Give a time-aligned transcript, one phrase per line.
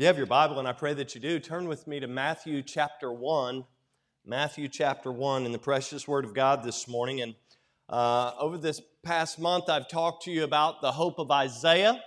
[0.00, 2.62] you have your Bible, and I pray that you do, turn with me to Matthew
[2.62, 3.62] chapter 1.
[4.24, 7.20] Matthew chapter 1 in the precious Word of God this morning.
[7.20, 7.34] And
[7.86, 12.02] uh, over this past month, I've talked to you about the hope of Isaiah.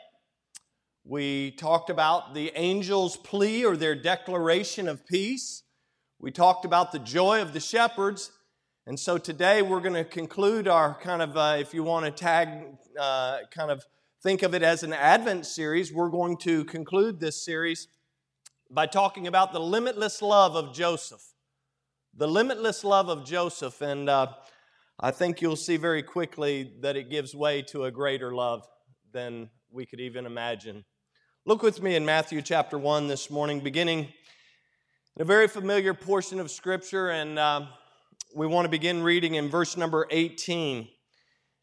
[1.04, 5.62] We talked about the angel's plea or their declaration of peace.
[6.18, 8.32] We talked about the joy of the shepherds.
[8.88, 12.12] And so today we're going to conclude our kind of, uh, if you want to
[12.12, 12.50] tag,
[13.00, 13.86] uh, kind of
[14.24, 17.90] think of it as an Advent series, we're going to conclude this series
[18.72, 21.22] by talking about the limitless love of Joseph.
[22.16, 23.82] The limitless love of Joseph.
[23.82, 24.28] And uh,
[24.98, 28.66] I think you'll see very quickly that it gives way to a greater love
[29.12, 30.86] than we could even imagine.
[31.46, 34.08] Look with me in Matthew chapter 1 this morning, beginning
[35.18, 37.66] in a very familiar portion of Scripture, and uh,
[38.34, 40.88] we want to begin reading in verse number 18.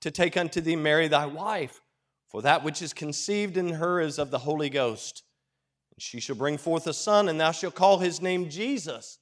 [0.00, 1.80] to take unto thee Mary thy wife,
[2.28, 5.22] for that which is conceived in her is of the Holy Ghost.
[5.94, 9.18] And she shall bring forth a son, and thou shalt call his name Jesus,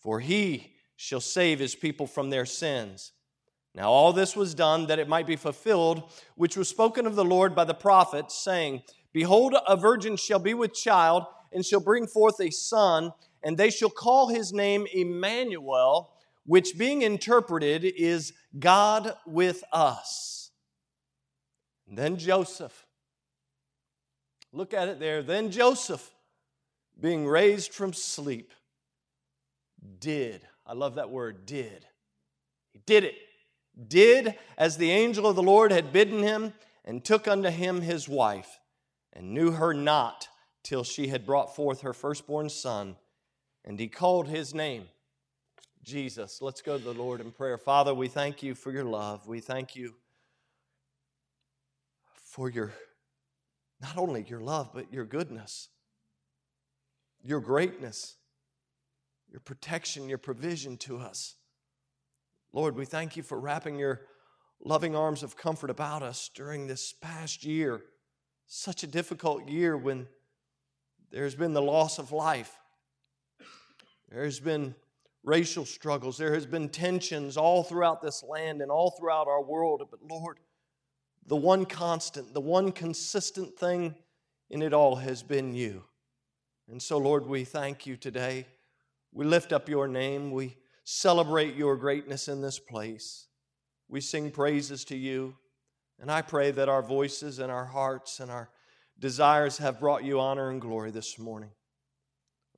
[0.00, 3.12] for he shall save his people from their sins.
[3.74, 7.24] Now all this was done that it might be fulfilled, which was spoken of the
[7.24, 12.06] Lord by the prophets, saying, Behold, a virgin shall be with child, and shall bring
[12.06, 16.12] forth a son, and they shall call his name Emmanuel
[16.44, 20.50] which being interpreted is God with us.
[21.88, 22.86] And then Joseph.
[24.52, 25.22] Look at it there.
[25.22, 26.10] Then Joseph,
[27.00, 28.52] being raised from sleep,
[29.98, 30.42] did.
[30.66, 31.86] I love that word, did.
[32.72, 33.14] He did it.
[33.88, 36.52] Did as the angel of the Lord had bidden him,
[36.84, 38.58] and took unto him his wife,
[39.12, 40.28] and knew her not
[40.62, 42.96] till she had brought forth her firstborn son,
[43.64, 44.88] and he called his name
[45.82, 46.40] Jesus.
[46.40, 47.58] Let's go to the Lord in prayer.
[47.58, 49.26] Father, we thank you for your love.
[49.26, 49.94] We thank you
[52.24, 52.72] for your,
[53.80, 55.68] not only your love, but your goodness,
[57.22, 58.16] your greatness,
[59.30, 61.34] your protection, your provision to us.
[62.52, 64.02] Lord, we thank you for wrapping your
[64.64, 67.82] loving arms of comfort about us during this past year.
[68.46, 70.06] Such a difficult year when
[71.10, 72.56] there's been the loss of life.
[74.10, 74.74] There's been
[75.24, 76.18] racial struggles.
[76.18, 79.82] There has been tensions all throughout this land and all throughout our world.
[79.90, 80.38] But Lord,
[81.26, 83.94] the one constant, the one consistent thing
[84.50, 85.84] in it all has been you.
[86.68, 88.46] And so, Lord, we thank you today.
[89.12, 90.30] We lift up your name.
[90.30, 93.26] We celebrate your greatness in this place.
[93.88, 95.36] We sing praises to you.
[96.00, 98.50] And I pray that our voices and our hearts and our
[98.98, 101.50] desires have brought you honor and glory this morning.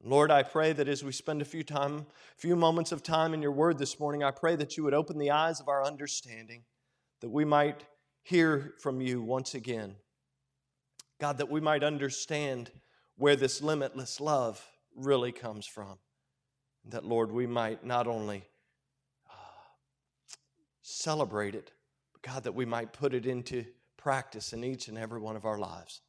[0.06, 2.04] Lord, I pray that as we spend a few time,
[2.37, 5.16] few moments of time in your word this morning, I pray that you would open
[5.16, 6.65] the eyes of our understanding,
[7.22, 7.84] that we might
[8.22, 9.97] hear from you once again.
[11.19, 12.70] God, that we might understand
[13.16, 14.62] where this limitless love
[14.94, 15.97] really comes from.
[16.84, 18.44] That, Lord, we might not only
[19.31, 19.36] uh,
[20.82, 21.72] celebrate it,
[22.12, 23.65] but God, that we might put it into
[23.97, 26.03] practice in each and every one of our lives.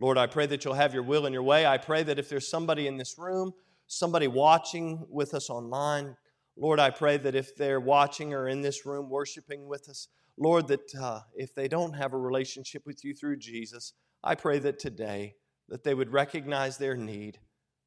[0.00, 1.66] Lord, I pray that you'll have your will and your way.
[1.66, 3.52] I pray that if there's somebody in this room,
[3.86, 6.16] somebody watching with us online,
[6.56, 10.08] Lord, I pray that if they're watching or in this room worshiping with us,
[10.38, 13.92] Lord, that uh, if they don't have a relationship with you through Jesus,
[14.24, 15.34] I pray that today
[15.68, 17.38] that they would recognize their need,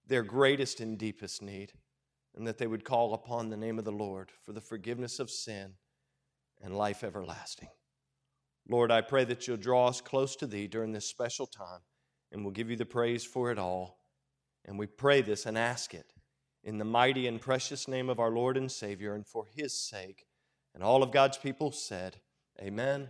[0.08, 1.74] their greatest and deepest need,
[2.36, 5.30] and that they would call upon the name of the Lord for the forgiveness of
[5.30, 5.74] sin
[6.62, 7.70] and life everlasting.
[8.68, 11.82] Lord, I pray that you'll draw us close to thee during this special time
[12.36, 13.98] and we'll give you the praise for it all.
[14.66, 16.12] And we pray this and ask it
[16.66, 20.26] in the mighty and precious name of our Lord and Savior and for his sake.
[20.74, 22.18] And all of God's people said,
[22.60, 23.08] Amen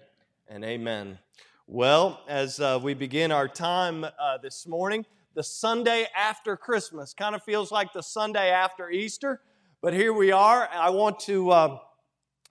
[0.48, 1.18] and amen.
[1.66, 7.33] Well, as uh, we begin our time uh, this morning, the Sunday after Christmas kind
[7.33, 9.42] of feels like the Sunday after Easter,
[9.81, 10.69] but here we are.
[10.72, 11.50] I want to.
[11.50, 11.77] Uh,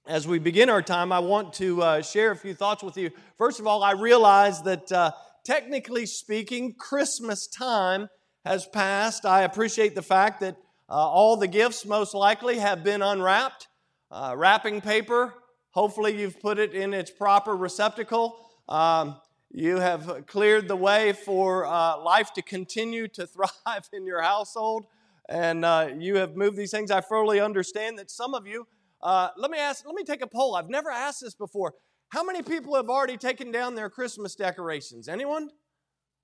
[0.06, 3.10] as we begin our time, I want to uh, share a few thoughts with you.
[3.38, 5.12] First of all, I realize that uh,
[5.44, 8.08] technically speaking, Christmas time
[8.44, 9.24] has passed.
[9.24, 10.56] I appreciate the fact that
[10.88, 13.68] uh, all the gifts most likely have been unwrapped.
[14.10, 15.34] Uh, wrapping paper,
[15.70, 18.36] hopefully, you've put it in its proper receptacle.
[18.68, 19.16] Um,
[19.50, 24.86] you have cleared the way for uh, life to continue to thrive in your household.
[25.28, 26.90] and uh, you have moved these things.
[26.90, 28.66] I fully understand that some of you.
[29.02, 29.86] Uh, let me ask.
[29.86, 30.56] Let me take a poll.
[30.56, 31.74] I've never asked this before.
[32.14, 35.08] How many people have already taken down their Christmas decorations?
[35.08, 35.50] Anyone?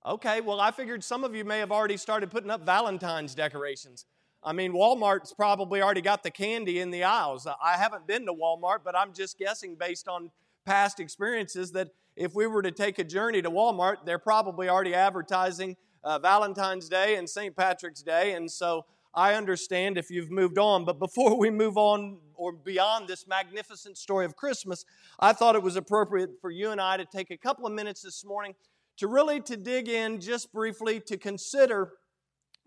[0.05, 4.05] Okay, well, I figured some of you may have already started putting up Valentine's decorations.
[4.41, 7.45] I mean, Walmart's probably already got the candy in the aisles.
[7.45, 10.31] I haven't been to Walmart, but I'm just guessing based on
[10.65, 14.95] past experiences that if we were to take a journey to Walmart, they're probably already
[14.95, 17.53] advertising uh, Valentine's Day and St.
[17.53, 18.31] Patrick's Day.
[18.31, 20.85] And so I understand if you've moved on.
[20.85, 24.85] But before we move on or beyond this magnificent story of Christmas,
[25.19, 28.01] I thought it was appropriate for you and I to take a couple of minutes
[28.01, 28.55] this morning
[28.97, 31.93] to really to dig in just briefly to consider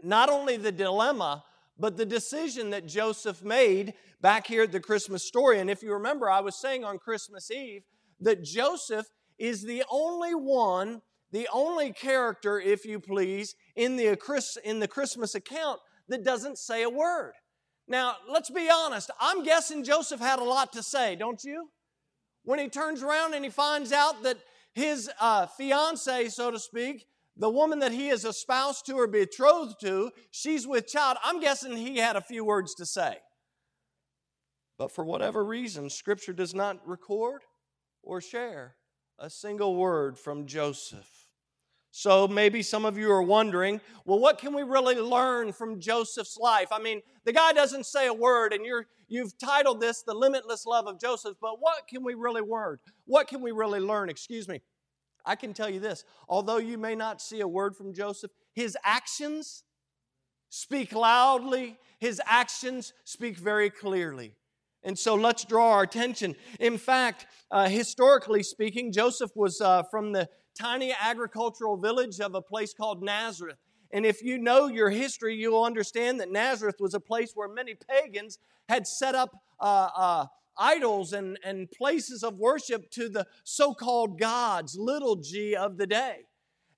[0.03, 1.45] not only the dilemma
[1.79, 5.59] but the decision that Joseph made back here at the Christmas story.
[5.59, 7.83] And if you remember, I was saying on Christmas Eve
[8.21, 9.07] that Joseph
[9.39, 11.03] is the only one,
[11.33, 14.17] the only character, if you please, in the,
[14.65, 17.33] in the Christmas account that doesn't say a word.
[17.87, 19.11] Now, let's be honest.
[19.21, 21.69] I'm guessing Joseph had a lot to say, don't you?
[22.45, 24.39] When he turns around and he finds out that
[24.75, 27.07] his uh, fiance, so to speak,
[27.37, 31.19] the woman that he is espoused to or betrothed to, she's with child.
[31.25, 33.17] I'm guessing he had a few words to say.
[34.79, 37.43] But for whatever reason, Scripture does not record
[38.03, 38.77] or share
[39.19, 41.24] a single word from Joseph.
[41.97, 46.37] So maybe some of you are wondering, well, what can we really learn from Joseph's
[46.37, 46.67] life?
[46.73, 50.67] I mean, the guy doesn't say a word, and you're, you've titled this The Limitless
[50.67, 52.79] Love of Joseph, but what can we really learn?
[53.05, 54.09] What can we really learn?
[54.09, 54.61] Excuse me.
[55.25, 58.77] I can tell you this although you may not see a word from Joseph, his
[58.85, 59.63] actions
[60.49, 64.35] speak loudly, his actions speak very clearly.
[64.83, 66.35] And so let's draw our attention.
[66.59, 72.43] In fact, uh, historically speaking, Joseph was uh, from the tiny agricultural village of a
[72.43, 73.59] place called Nazareth.
[73.91, 77.75] And if you know your history, you'll understand that Nazareth was a place where many
[77.75, 79.31] pagans had set up
[79.61, 80.27] uh, uh,
[80.59, 85.87] idols and, and places of worship to the so called gods, little g of the
[85.87, 86.23] day.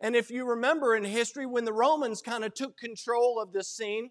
[0.01, 3.69] And if you remember in history, when the Romans kind of took control of this
[3.69, 4.11] scene,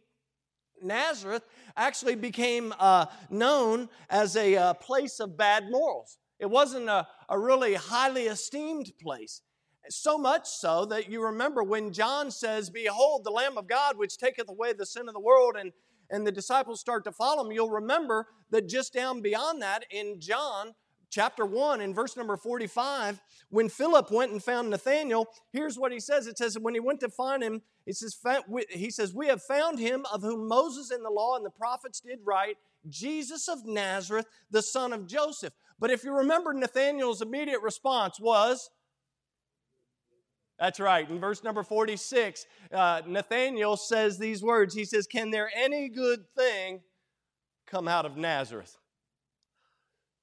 [0.82, 1.44] Nazareth
[1.78, 6.18] actually became uh, known as a uh, place of bad morals.
[6.40, 9.42] It wasn't a, a really highly esteemed place.
[9.90, 14.18] So much so that you remember when John says, Behold, the Lamb of God, which
[14.18, 15.72] taketh away the sin of the world, and,
[16.10, 20.20] and the disciples start to follow him, you'll remember that just down beyond that in
[20.20, 20.74] John
[21.10, 26.00] chapter 1 in verse number 45 when philip went and found nathanael here's what he
[26.00, 26.28] says.
[26.28, 28.18] It says when he went to find him it says
[28.70, 32.02] he says we have found him of whom moses in the law and the prophets
[32.02, 32.58] did write
[32.90, 35.54] jesus of nazareth the son of joseph.
[35.80, 38.70] But if you remember nathanael's immediate response was
[40.60, 41.10] that's right.
[41.10, 44.74] In verse number 46, uh, Nathanael says these words.
[44.74, 46.82] He says, Can there any good thing
[47.68, 48.78] come out of Nazareth?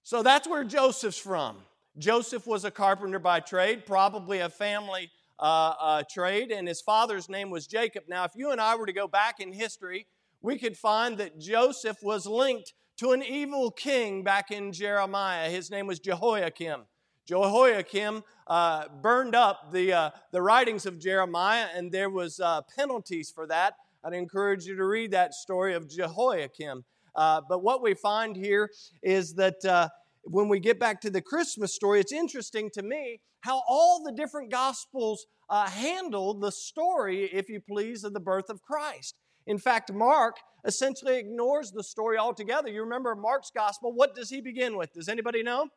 [0.02, 1.58] So that's where Joseph's from.
[1.99, 7.29] Joseph was a carpenter by trade, probably a family uh, uh, trade, and his father's
[7.29, 8.05] name was Jacob.
[8.08, 10.06] Now, if you and I were to go back in history,
[10.40, 15.50] we could find that Joseph was linked to an evil king back in Jeremiah.
[15.50, 16.84] His name was Jehoiakim.
[17.32, 23.32] Jehoiakim uh, burned up the, uh, the writings of Jeremiah, and there was uh, penalties
[23.34, 23.76] for that.
[24.05, 26.84] I'd encourage you to read that story of Jehoiakim.
[27.17, 28.69] Uh, but what we find here
[29.03, 29.89] is that uh,
[30.24, 34.12] when we get back to the Christmas story, it's interesting to me how all the
[34.12, 39.15] different gospels uh, handle the story, if you please, of the birth of Christ.
[39.46, 40.36] In fact, Mark
[40.67, 42.69] essentially ignores the story altogether.
[42.69, 44.93] You remember Mark's gospel, what does he begin with?
[44.93, 45.69] Does anybody know?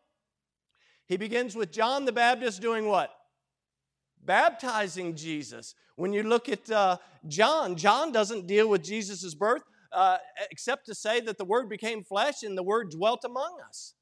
[1.08, 3.12] He begins with John the Baptist doing what?
[4.24, 5.76] Baptizing Jesus.
[5.96, 6.98] When you look at uh,
[7.28, 10.18] John, John doesn't deal with Jesus' birth uh,
[10.52, 13.94] except to say that the Word became flesh and the Word dwelt among us.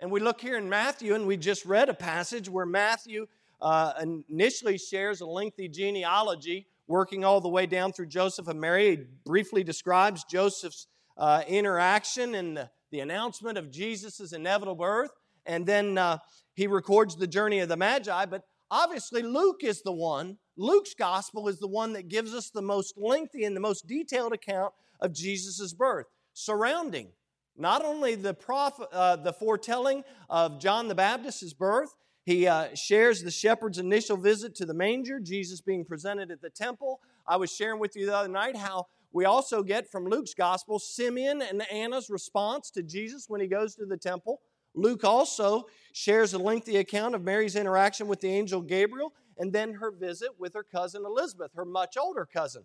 [0.00, 3.26] And we look here in Matthew, and we just read a passage where Matthew
[3.60, 3.92] uh,
[4.30, 8.90] initially shares a lengthy genealogy working all the way down through Joseph and Mary.
[8.90, 15.10] He briefly describes Joseph's uh, interaction and the, the announcement of Jesus' inevitable birth
[15.48, 16.18] and then uh,
[16.54, 18.26] he records the journey of the Magi.
[18.26, 22.62] But obviously, Luke is the one, Luke's gospel is the one that gives us the
[22.62, 27.08] most lengthy and the most detailed account of Jesus' birth, surrounding
[27.56, 33.22] not only the, prophet, uh, the foretelling of John the Baptist's birth, he uh, shares
[33.22, 37.00] the shepherd's initial visit to the manger, Jesus being presented at the temple.
[37.26, 40.78] I was sharing with you the other night how we also get from Luke's gospel
[40.78, 44.40] Simeon and Anna's response to Jesus when he goes to the temple.
[44.78, 49.74] Luke also shares a lengthy account of Mary's interaction with the angel Gabriel and then
[49.74, 52.64] her visit with her cousin Elizabeth, her much older cousin.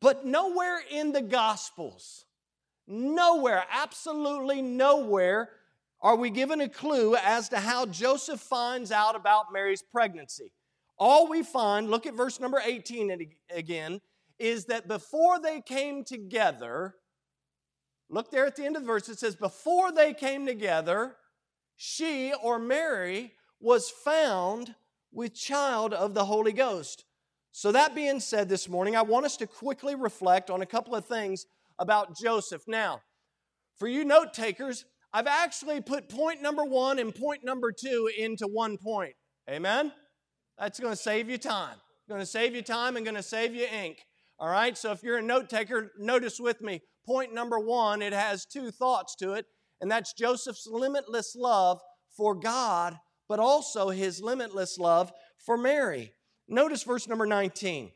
[0.00, 2.26] But nowhere in the Gospels,
[2.86, 5.50] nowhere, absolutely nowhere,
[6.00, 10.52] are we given a clue as to how Joseph finds out about Mary's pregnancy.
[10.98, 14.00] All we find, look at verse number 18 again,
[14.38, 16.94] is that before they came together,
[18.08, 21.16] look there at the end of the verse, it says, Before they came together,
[21.76, 24.74] she or Mary was found
[25.12, 27.04] with child of the Holy Ghost.
[27.52, 30.94] So, that being said this morning, I want us to quickly reflect on a couple
[30.94, 31.46] of things
[31.78, 32.62] about Joseph.
[32.66, 33.00] Now,
[33.78, 38.46] for you note takers, I've actually put point number one and point number two into
[38.46, 39.14] one point.
[39.48, 39.92] Amen?
[40.58, 41.76] That's going to save you time.
[42.08, 43.98] Going to save you time and going to save you ink.
[44.38, 46.82] All right, so if you're a note taker, notice with me.
[47.06, 49.46] Point number one, it has two thoughts to it,
[49.80, 51.80] and that's Joseph's limitless love
[52.16, 52.98] for God,
[53.28, 56.12] but also his limitless love for Mary.
[56.48, 57.92] Notice verse number 19.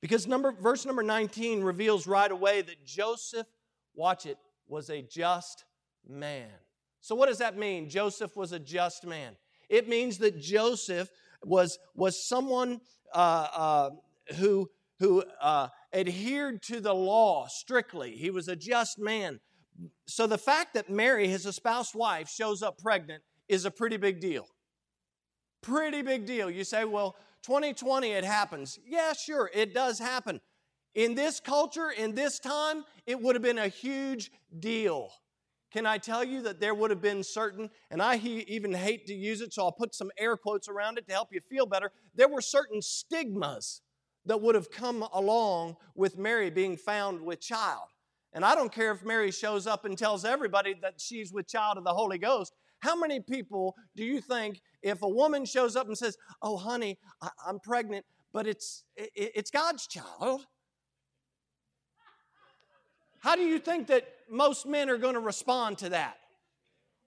[0.00, 3.46] Because number, verse number 19 reveals right away that Joseph,
[3.94, 5.64] watch it, was a just
[6.08, 6.48] man.
[7.02, 7.90] So, what does that mean?
[7.90, 9.36] Joseph was a just man.
[9.68, 11.10] It means that Joseph
[11.44, 12.80] was, was someone
[13.14, 13.90] uh, uh,
[14.36, 18.12] who who uh, adhered to the law strictly.
[18.12, 19.40] He was a just man.
[20.06, 24.20] So the fact that Mary, his espoused wife, shows up pregnant is a pretty big
[24.20, 24.46] deal.
[25.62, 26.50] Pretty big deal.
[26.50, 28.78] You say, well, 2020 it happens.
[28.86, 30.40] Yeah, sure, it does happen.
[30.94, 35.10] In this culture, in this time, it would have been a huge deal.
[35.72, 39.14] Can I tell you that there would have been certain, and I even hate to
[39.14, 41.92] use it, so I'll put some air quotes around it to help you feel better.
[42.14, 43.82] There were certain stigmas
[44.26, 47.88] that would have come along with Mary being found with child.
[48.32, 51.78] And I don't care if Mary shows up and tells everybody that she's with child
[51.78, 52.52] of the Holy Ghost.
[52.80, 56.98] How many people do you think, if a woman shows up and says, Oh, honey,
[57.20, 60.46] I- am pregnant, but it's, it's God's child?
[63.20, 66.16] How do you think that most men are going to respond to that?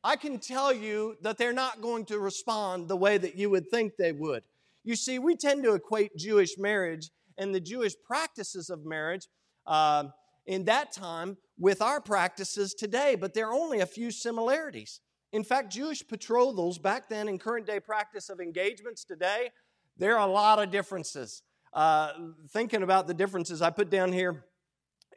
[0.03, 3.69] I can tell you that they're not going to respond the way that you would
[3.69, 4.43] think they would.
[4.83, 9.27] You see, we tend to equate Jewish marriage and the Jewish practices of marriage
[9.65, 10.05] uh,
[10.45, 14.99] in that time with our practices today, but there are only a few similarities.
[15.31, 19.49] In fact, Jewish betrothals back then and current day practice of engagements today,
[19.97, 21.43] there are a lot of differences.
[21.71, 22.11] Uh,
[22.51, 24.45] thinking about the differences, I put down here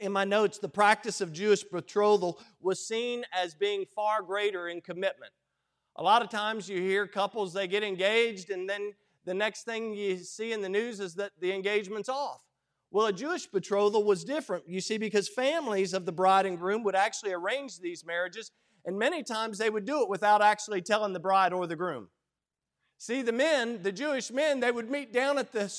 [0.01, 4.81] in my notes the practice of Jewish betrothal was seen as being far greater in
[4.81, 5.33] commitment.
[5.97, 8.93] A lot of times you hear couples, they get engaged and then
[9.27, 12.43] the next thing you see in the news is that the engagement's off.
[12.91, 16.85] Well, a Jewish betrothal was different, you see, because families of the bride and groom
[16.85, 18.53] would actually arrange these marriages,
[18.85, 22.09] and many times they would do it without actually telling the bride or the groom.
[22.99, 25.71] See, the men, the Jewish men, they would meet down at the,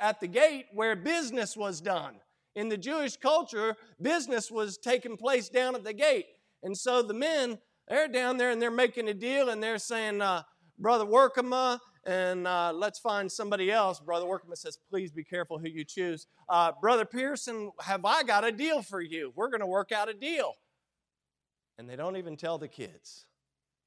[0.00, 2.16] at the gate where business was done.
[2.56, 6.26] In the Jewish culture, business was taking place down at the gate.
[6.62, 7.58] And so the men,
[7.88, 10.42] they're down there and they're making a deal and they're saying, uh,
[10.78, 14.00] Brother Workman, and uh, let's find somebody else.
[14.00, 16.26] Brother Workman says, please be careful who you choose.
[16.48, 19.32] Uh, Brother Pearson, have I got a deal for you?
[19.34, 20.54] We're going to work out a deal.
[21.78, 23.26] And they don't even tell the kids.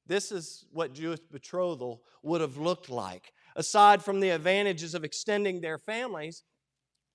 [0.06, 3.32] This is what Jewish betrothal would have looked like.
[3.56, 6.42] Aside from the advantages of extending their families,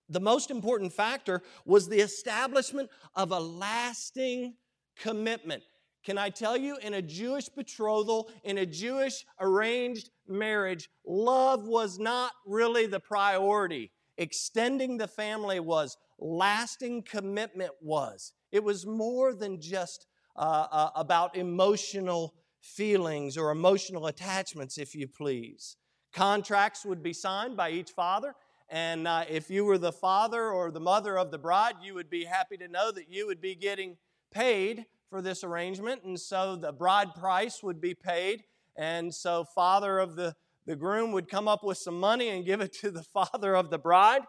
[0.09, 4.55] the most important factor was the establishment of a lasting
[4.97, 5.63] commitment.
[6.03, 11.97] Can I tell you, in a Jewish betrothal, in a Jewish arranged marriage, love was
[11.97, 13.91] not really the priority.
[14.17, 18.33] Extending the family was, lasting commitment was.
[18.51, 20.05] It was more than just
[20.35, 25.77] uh, uh, about emotional feelings or emotional attachments, if you please.
[26.11, 28.35] Contracts would be signed by each father,
[28.69, 32.09] and uh, if you were the father or the mother of the bride, you would
[32.09, 33.97] be happy to know that you would be getting
[34.31, 38.41] paid for this arrangement, and so the bride price would be paid.
[38.75, 40.33] And so, father of the,
[40.65, 43.69] the groom would come up with some money and give it to the father of
[43.69, 44.23] the bride.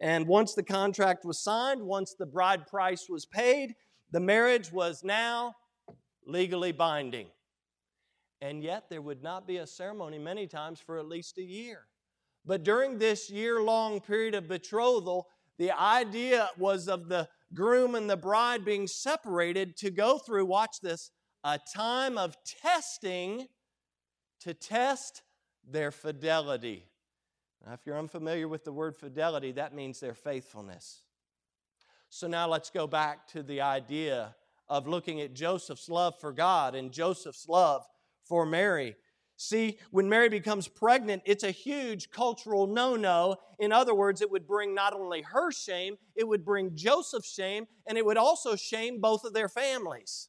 [0.00, 3.74] And once the contract was signed, once the bride price was paid,
[4.12, 5.56] the marriage was now
[6.26, 7.26] legally binding.
[8.40, 11.80] And yet, there would not be a ceremony many times for at least a year.
[12.46, 15.28] But during this year long period of betrothal,
[15.58, 20.76] the idea was of the groom and the bride being separated to go through, watch
[20.82, 21.10] this,
[21.44, 23.46] a time of testing
[24.40, 25.22] to test
[25.68, 26.84] their fidelity.
[27.64, 31.02] Now, if you're unfamiliar with the word fidelity, that means their faithfulness.
[32.08, 34.34] So now let's go back to the idea
[34.68, 37.84] of looking at Joseph's love for God and Joseph's love
[38.24, 38.96] for Mary.
[39.42, 43.36] See, when Mary becomes pregnant, it's a huge cultural no no.
[43.58, 47.66] In other words, it would bring not only her shame, it would bring Joseph's shame,
[47.86, 50.28] and it would also shame both of their families.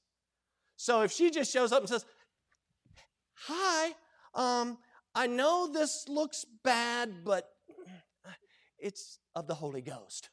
[0.78, 2.06] So if she just shows up and says,
[3.34, 3.96] Hi,
[4.34, 4.78] um,
[5.14, 7.50] I know this looks bad, but
[8.80, 10.30] it's of the Holy Ghost.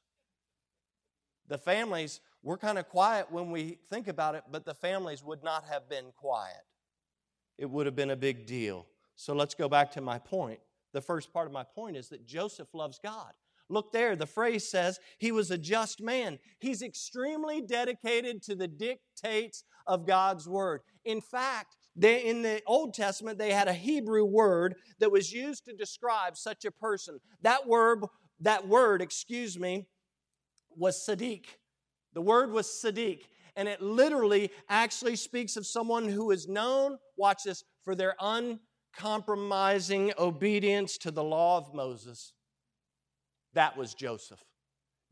[1.49, 5.43] The families were kind of quiet when we think about it, but the families would
[5.43, 6.68] not have been quiet
[7.59, 8.87] it would have been a big deal.
[9.17, 10.61] So let's go back to my point.
[10.93, 13.33] The first part of my point is that Joseph loves God.
[13.69, 16.39] Look there, the phrase says he was a just man.
[16.59, 20.81] He's extremely dedicated to the dictates of God's word.
[21.05, 25.65] In fact, they, in the Old Testament, they had a Hebrew word that was used
[25.67, 27.19] to describe such a person.
[27.43, 28.05] That word,
[28.41, 29.87] that word, excuse me,
[30.75, 31.45] was Sadiq.
[32.15, 33.23] The word was Sadiq
[33.59, 40.13] and it literally actually speaks of someone who is known, watch this, for their uncompromising
[40.17, 42.35] obedience to the law of Moses.
[43.55, 44.45] That was Joseph.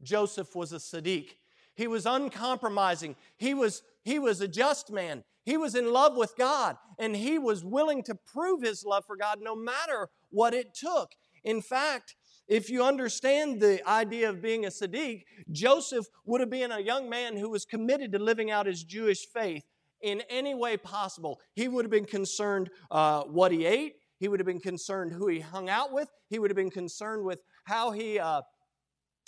[0.00, 1.31] Joseph was a Sadiq.
[1.75, 3.17] He was uncompromising.
[3.37, 5.25] He was, he was a just man.
[5.45, 9.17] He was in love with God, and he was willing to prove his love for
[9.17, 11.11] God no matter what it took.
[11.43, 12.15] In fact,
[12.49, 17.11] if you understand the idea of being a Sadiq, Joseph would have been a young
[17.11, 19.65] man who was committed to living out his Jewish faith
[20.00, 21.41] in any way possible.
[21.55, 25.29] He would have been concerned uh, what he ate, he would have been concerned who
[25.29, 28.19] he hung out with, he would have been concerned with how he.
[28.19, 28.43] Uh,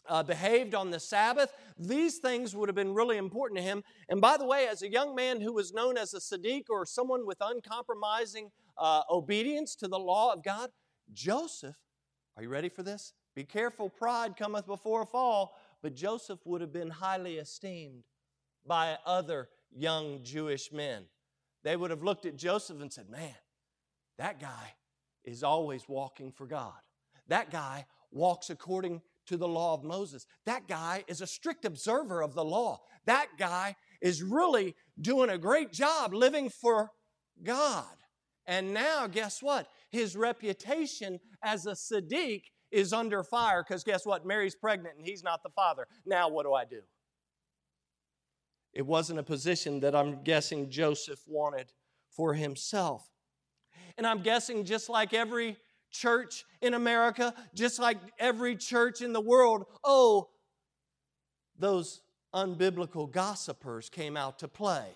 [0.09, 1.53] uh, behaved on the Sabbath.
[1.79, 3.85] These things would have been really important to him.
[4.09, 6.87] And by the way, as a young man who was known as a Sadiq or
[6.87, 10.71] someone with uncompromising uh, obedience to the law of God,
[11.13, 11.77] Joseph
[12.39, 13.15] are you ready for this?
[13.35, 15.59] Be careful, pride cometh before a fall.
[15.83, 18.05] But Joseph would have been highly esteemed
[18.65, 21.03] by other young Jewish men.
[21.65, 23.35] They would have looked at Joseph and said, Man,
[24.19, 24.75] that guy
[25.25, 26.79] is always walking for God.
[27.27, 30.25] That guy walks according to the law of Moses.
[30.47, 32.83] That guy is a strict observer of the law.
[33.07, 36.93] That guy is really doing a great job living for
[37.43, 37.85] God.
[38.47, 39.69] And now, guess what?
[39.91, 44.27] His reputation as a Sadiq is under fire because guess what?
[44.27, 45.87] Mary's pregnant and he's not the father.
[46.05, 46.81] Now, what do I do?
[48.75, 51.73] It wasn't a position that I'm guessing Joseph wanted
[52.11, 53.09] for himself.
[53.97, 55.57] And I'm guessing just like every
[55.91, 60.29] church in America, just like every church in the world, oh,
[61.59, 62.03] those
[62.35, 64.87] unbiblical gossipers came out to play.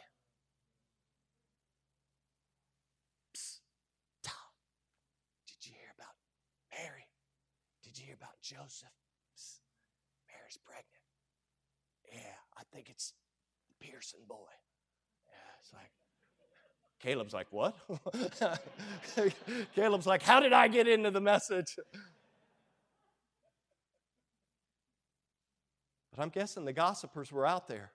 [8.42, 8.88] Joseph,
[10.28, 10.86] Mary's pregnant.
[12.12, 13.12] Yeah, I think it's
[13.80, 14.36] Pearson boy.
[15.28, 15.90] Yeah, it's like,
[17.00, 17.76] Caleb's like, what?
[19.74, 21.76] Caleb's like, how did I get into the message?
[26.14, 27.92] But I'm guessing the gossipers were out there.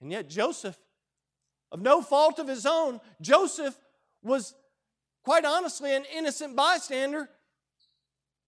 [0.00, 0.76] And yet, Joseph,
[1.72, 3.76] of no fault of his own, Joseph
[4.22, 4.54] was
[5.24, 7.30] quite honestly an innocent bystander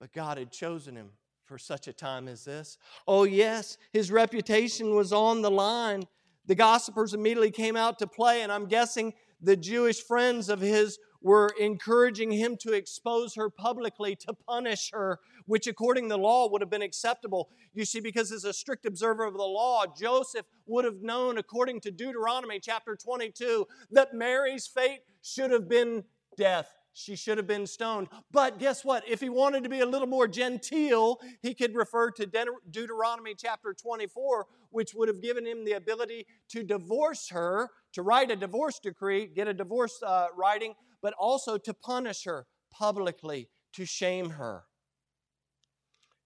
[0.01, 1.11] but God had chosen him
[1.45, 2.77] for such a time as this.
[3.07, 6.05] Oh, yes, his reputation was on the line.
[6.47, 10.99] The gossipers immediately came out to play, and I'm guessing the Jewish friends of his
[11.23, 16.49] were encouraging him to expose her publicly, to punish her, which according to the law
[16.49, 17.49] would have been acceptable.
[17.75, 21.81] You see, because as a strict observer of the law, Joseph would have known, according
[21.81, 26.05] to Deuteronomy chapter 22, that Mary's fate should have been
[26.37, 28.09] death she should have been stoned.
[28.33, 29.07] But guess what?
[29.07, 32.27] If he wanted to be a little more genteel, he could refer to
[32.71, 38.31] Deuteronomy chapter 24, which would have given him the ability to divorce her, to write
[38.31, 43.85] a divorce decree, get a divorce uh, writing, but also to punish her publicly, to
[43.85, 44.65] shame her.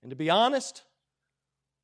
[0.02, 0.84] And to be honest,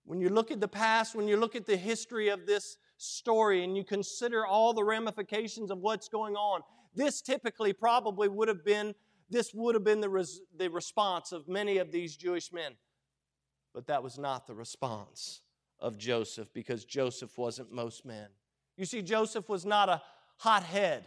[0.05, 3.65] when you look at the past, when you look at the history of this story,
[3.65, 6.63] and you consider all the ramifications of what's going on,
[6.95, 8.95] this typically probably would have been
[9.29, 12.73] this would have been the, res, the response of many of these Jewish men.
[13.75, 15.43] But that was not the response
[15.81, 18.29] of Joseph because Joseph wasn't most men.
[18.77, 20.03] You see, Joseph was not a
[20.39, 21.07] hothead.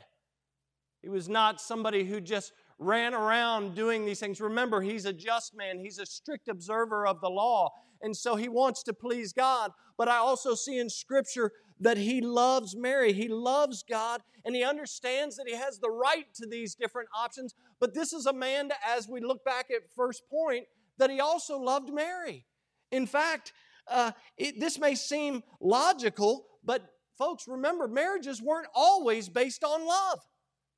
[1.02, 4.42] He was not somebody who just ran around doing these things.
[4.42, 7.72] Remember, he's a just man, he's a strict observer of the law.
[8.02, 9.72] And so he wants to please God.
[9.98, 13.14] But I also see in Scripture that he loves Mary.
[13.14, 17.56] He loves God and he understands that he has the right to these different options.
[17.80, 20.66] But this is a man, as we look back at first point,
[20.98, 22.46] that he also loved Mary.
[22.92, 23.54] In fact,
[23.88, 26.84] uh, it, this may seem logical, but
[27.18, 30.20] folks, remember, marriages weren't always based on love.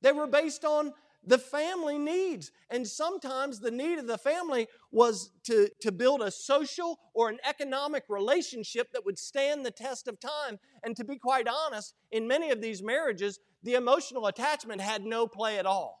[0.00, 0.92] They were based on
[1.24, 2.50] the family needs.
[2.70, 7.38] And sometimes the need of the family was to, to build a social or an
[7.48, 10.58] economic relationship that would stand the test of time.
[10.82, 15.26] And to be quite honest, in many of these marriages, the emotional attachment had no
[15.26, 16.00] play at all.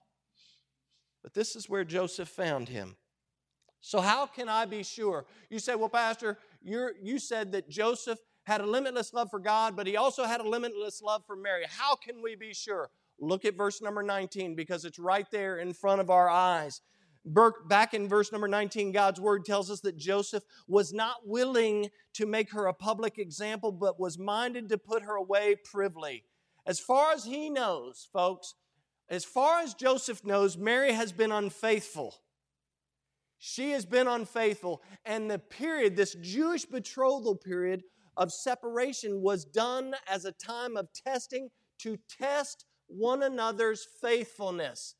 [1.22, 2.96] But this is where Joseph found him.
[3.80, 5.26] So, how can I be sure?
[5.50, 9.76] You say, well, Pastor, you you said that Joseph had a limitless love for God,
[9.76, 11.64] but he also had a limitless love for Mary.
[11.68, 12.90] How can we be sure?
[13.22, 16.80] Look at verse number 19 because it's right there in front of our eyes.
[17.24, 22.26] Back in verse number 19, God's word tells us that Joseph was not willing to
[22.26, 26.24] make her a public example, but was minded to put her away privily.
[26.66, 28.54] As far as he knows, folks,
[29.08, 32.16] as far as Joseph knows, Mary has been unfaithful.
[33.38, 34.82] She has been unfaithful.
[35.04, 37.84] And the period, this Jewish betrothal period
[38.16, 44.94] of separation, was done as a time of testing to test one another's faithfulness.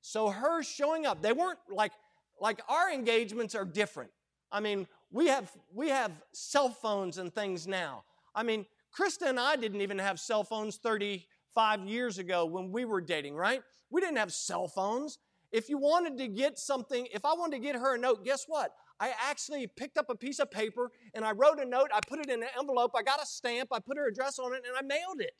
[0.00, 1.92] So her showing up, they weren't like
[2.40, 4.10] like our engagements are different.
[4.52, 8.04] I mean, we have we have cell phones and things now.
[8.34, 12.84] I mean, Krista and I didn't even have cell phones 35 years ago when we
[12.84, 13.62] were dating, right?
[13.90, 15.18] We didn't have cell phones.
[15.52, 18.44] If you wanted to get something, if I wanted to get her a note, guess
[18.46, 18.72] what?
[18.98, 22.18] I actually picked up a piece of paper and I wrote a note, I put
[22.18, 24.76] it in an envelope, I got a stamp, I put her address on it, and
[24.76, 25.32] I mailed it.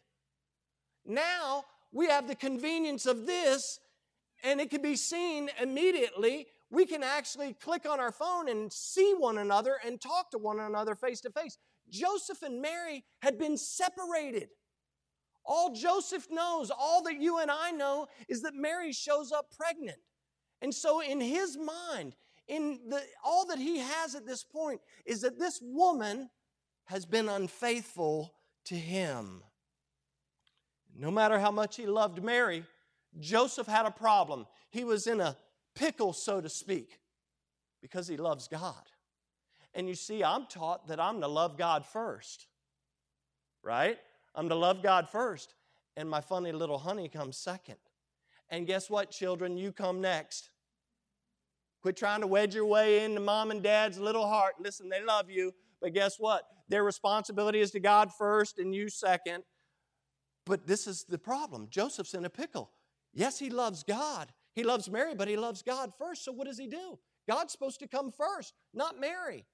[1.04, 3.78] Now we have the convenience of this,
[4.42, 6.46] and it can be seen immediately.
[6.70, 10.60] We can actually click on our phone and see one another and talk to one
[10.60, 11.58] another face to face.
[11.88, 14.48] Joseph and Mary had been separated.
[15.44, 19.98] All Joseph knows, all that you and I know, is that Mary shows up pregnant.
[20.60, 22.16] And so, in his mind,
[22.48, 26.30] in the, all that he has at this point, is that this woman
[26.86, 29.42] has been unfaithful to him.
[30.98, 32.64] No matter how much he loved Mary,
[33.20, 34.46] Joseph had a problem.
[34.70, 35.36] He was in a
[35.74, 36.98] pickle, so to speak,
[37.82, 38.82] because he loves God.
[39.74, 42.46] And you see, I'm taught that I'm to love God first,
[43.62, 43.98] right?
[44.34, 45.54] I'm to love God first,
[45.96, 47.76] and my funny little honey comes second.
[48.48, 49.58] And guess what, children?
[49.58, 50.50] You come next.
[51.82, 54.54] Quit trying to wedge your way into mom and dad's little heart.
[54.58, 56.44] Listen, they love you, but guess what?
[56.68, 59.44] Their responsibility is to God first and you second.
[60.46, 61.66] But this is the problem.
[61.68, 62.70] Joseph's in a pickle.
[63.12, 64.32] Yes, he loves God.
[64.54, 66.24] He loves Mary, but he loves God first.
[66.24, 66.98] So what does he do?
[67.28, 69.44] God's supposed to come first, not Mary.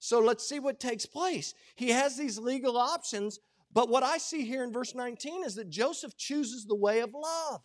[0.00, 1.54] So let's see what takes place.
[1.76, 3.38] He has these legal options,
[3.72, 7.14] but what I see here in verse 19 is that Joseph chooses the way of
[7.14, 7.62] love.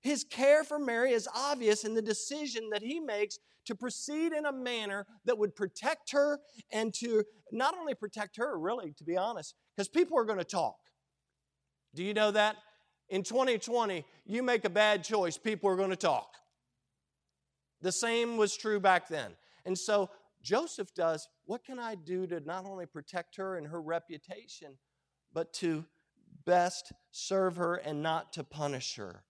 [0.00, 4.44] His care for Mary is obvious in the decision that he makes to proceed in
[4.44, 6.38] a manner that would protect her
[6.70, 10.44] and to not only protect her, really, to be honest, because people are going to
[10.44, 10.76] talk.
[11.94, 12.56] Do you know that?
[13.08, 16.34] In 2020, you make a bad choice, people are going to talk.
[17.82, 19.32] The same was true back then.
[19.66, 20.10] And so
[20.42, 24.78] Joseph does what can I do to not only protect her and her reputation,
[25.32, 25.84] but to
[26.44, 29.22] best serve her and not to punish her?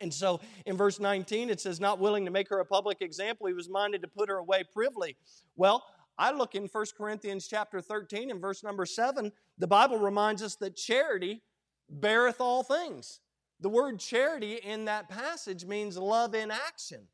[0.00, 3.46] And so in verse 19, it says, Not willing to make her a public example,
[3.46, 5.16] he was minded to put her away privily.
[5.56, 5.84] Well,
[6.18, 10.56] I look in 1 Corinthians chapter 13 and verse number 7, the Bible reminds us
[10.56, 11.42] that charity
[11.88, 13.20] beareth all things.
[13.60, 17.08] The word charity in that passage means love in action.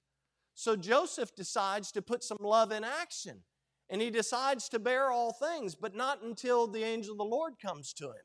[0.54, 3.42] So Joseph decides to put some love in action.
[3.88, 7.54] And he decides to bear all things, but not until the angel of the Lord
[7.60, 8.24] comes to him.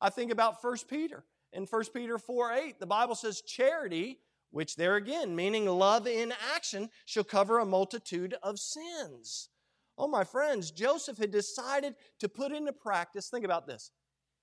[0.00, 1.24] I think about 1 Peter.
[1.52, 4.18] In 1 Peter 4 8, the Bible says, Charity,
[4.50, 9.48] which there again, meaning love in action, shall cover a multitude of sins.
[9.96, 13.90] Oh, my friends, Joseph had decided to put into practice, think about this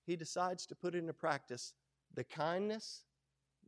[0.05, 1.73] he decides to put into practice
[2.13, 3.03] the kindness,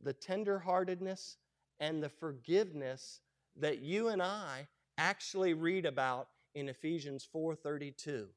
[0.02, 1.36] the tenderheartedness,
[1.80, 3.20] and the forgiveness
[3.56, 8.28] that you and I actually read about in Ephesians 4:32.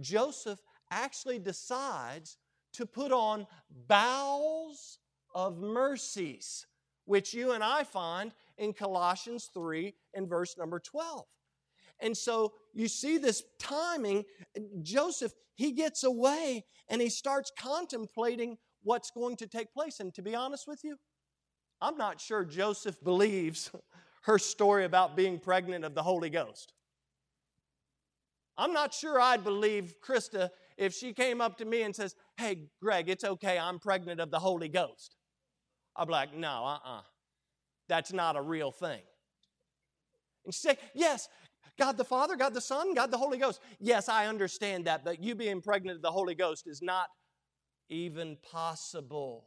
[0.00, 2.38] Joseph actually decides
[2.72, 3.46] to put on
[3.88, 4.98] bowels
[5.34, 6.66] of mercies,
[7.04, 11.26] which you and I find in Colossians 3 and verse number 12.
[12.02, 14.24] And so you see this timing.
[14.82, 20.00] Joseph, he gets away and he starts contemplating what's going to take place.
[20.00, 20.96] And to be honest with you,
[21.80, 23.70] I'm not sure Joseph believes
[24.22, 26.72] her story about being pregnant of the Holy Ghost.
[28.56, 32.68] I'm not sure I'd believe Krista if she came up to me and says, Hey,
[32.82, 35.16] Greg, it's okay, I'm pregnant of the Holy Ghost.
[35.96, 36.98] I'd be like, No, uh uh-uh.
[36.98, 37.02] uh.
[37.88, 39.00] That's not a real thing.
[40.44, 41.28] And she said, Yes,
[41.80, 43.58] God the Father, God the Son, God the Holy Ghost.
[43.78, 47.06] Yes, I understand that, but you being pregnant of the Holy Ghost is not
[47.88, 49.46] even possible.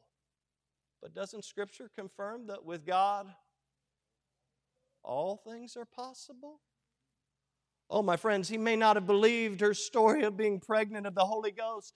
[0.99, 3.27] But doesn't Scripture confirm that with God,
[5.03, 6.59] all things are possible?
[7.87, 11.25] Oh, my friends, he may not have believed her story of being pregnant of the
[11.25, 11.93] Holy Ghost,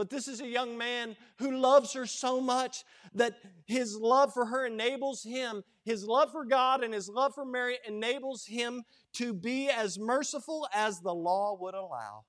[0.00, 3.34] but this is a young man who loves her so much that
[3.66, 7.76] his love for her enables him, his love for God and his love for Mary
[7.86, 8.82] enables him
[9.12, 12.24] to be as merciful as the law would allow.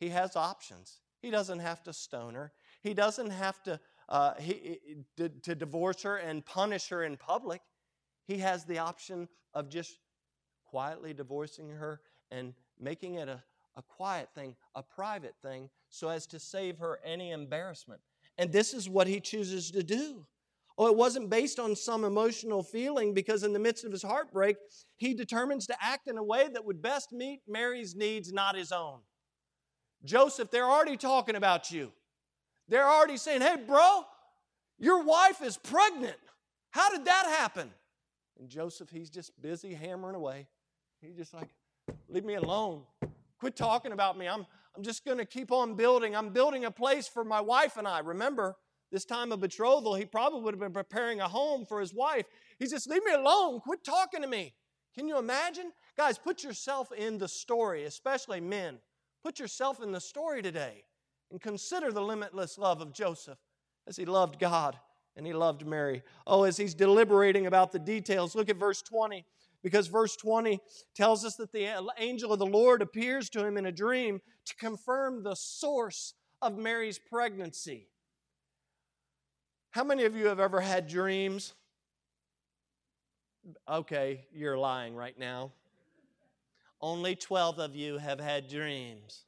[0.00, 0.98] He has options.
[1.20, 4.80] He doesn't have to stone her, he doesn't have to, uh, he,
[5.18, 7.60] to, to divorce her and punish her in public.
[8.26, 9.98] He has the option of just
[10.66, 12.00] quietly divorcing her
[12.32, 13.40] and making it a,
[13.76, 18.00] a quiet thing, a private thing, so as to save her any embarrassment.
[18.38, 20.26] And this is what he chooses to do.
[20.78, 24.56] Oh, it wasn't based on some emotional feeling because in the midst of his heartbreak,
[24.96, 28.72] he determines to act in a way that would best meet Mary's needs, not his
[28.72, 29.00] own.
[30.04, 31.92] Joseph, they're already talking about you.
[32.68, 34.02] They're already saying, hey, bro,
[34.78, 36.16] your wife is pregnant.
[36.70, 37.70] How did that happen?
[38.38, 40.48] And Joseph, he's just busy hammering away.
[41.02, 41.50] He's just like,
[42.08, 42.82] leave me alone.
[43.42, 44.28] Quit talking about me.
[44.28, 46.14] I'm, I'm just going to keep on building.
[46.14, 47.98] I'm building a place for my wife and I.
[47.98, 48.54] Remember,
[48.92, 52.26] this time of betrothal, he probably would have been preparing a home for his wife.
[52.60, 53.58] He says, Leave me alone.
[53.58, 54.54] Quit talking to me.
[54.94, 55.72] Can you imagine?
[55.96, 58.78] Guys, put yourself in the story, especially men.
[59.24, 60.84] Put yourself in the story today
[61.32, 63.38] and consider the limitless love of Joseph
[63.88, 64.78] as he loved God
[65.16, 66.04] and he loved Mary.
[66.28, 69.24] Oh, as he's deliberating about the details, look at verse 20
[69.62, 70.60] because verse 20
[70.94, 74.56] tells us that the angel of the Lord appears to him in a dream to
[74.56, 77.88] confirm the source of Mary's pregnancy.
[79.70, 81.54] How many of you have ever had dreams?
[83.68, 85.52] Okay, you're lying right now.
[86.80, 89.24] Only 12 of you have had dreams.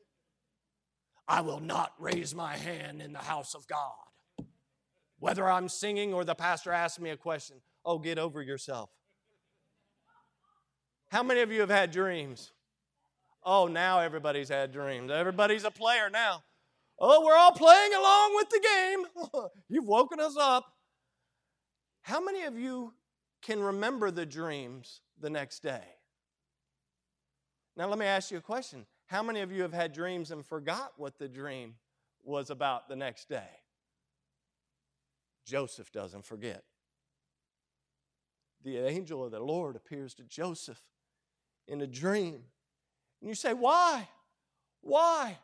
[1.27, 4.47] I will not raise my hand in the house of God.
[5.21, 8.91] Whether I'm singing or the pastor asks me a question, oh, get over yourself.
[11.15, 12.51] How many of you have had dreams?
[13.45, 15.13] Oh, now everybody's had dreams.
[15.13, 16.43] Everybody's a player now.
[16.99, 19.47] Oh, we're all playing along with the game.
[19.69, 20.65] You've woken us up.
[22.03, 22.95] How many of you
[23.43, 25.85] can remember the dreams the next day?
[27.77, 28.85] Now, let me ask you a question.
[29.07, 31.77] How many of you have had dreams and forgot what the dream
[32.25, 33.61] was about the next day?
[35.47, 36.65] Joseph doesn't forget.
[38.65, 40.81] The angel of the Lord appears to Joseph
[41.69, 42.43] in a dream.
[43.21, 44.09] And you say, Why?
[44.81, 45.39] Why?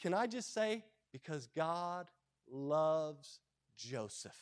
[0.00, 2.06] Can I just say, because God
[2.50, 3.40] loves
[3.76, 4.36] Joseph.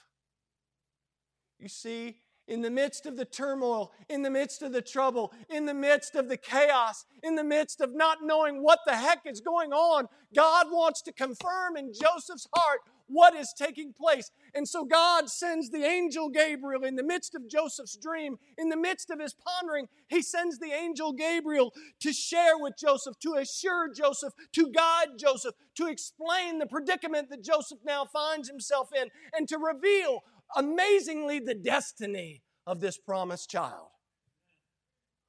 [1.59, 5.65] You see, in the midst of the turmoil, in the midst of the trouble, in
[5.65, 9.41] the midst of the chaos, in the midst of not knowing what the heck is
[9.41, 14.31] going on, God wants to confirm in Joseph's heart what is taking place.
[14.55, 18.77] And so God sends the angel Gabriel in the midst of Joseph's dream, in the
[18.77, 23.93] midst of his pondering, he sends the angel Gabriel to share with Joseph, to assure
[23.93, 29.49] Joseph, to guide Joseph, to explain the predicament that Joseph now finds himself in, and
[29.49, 30.21] to reveal
[30.57, 33.89] amazingly the destiny of this promised child.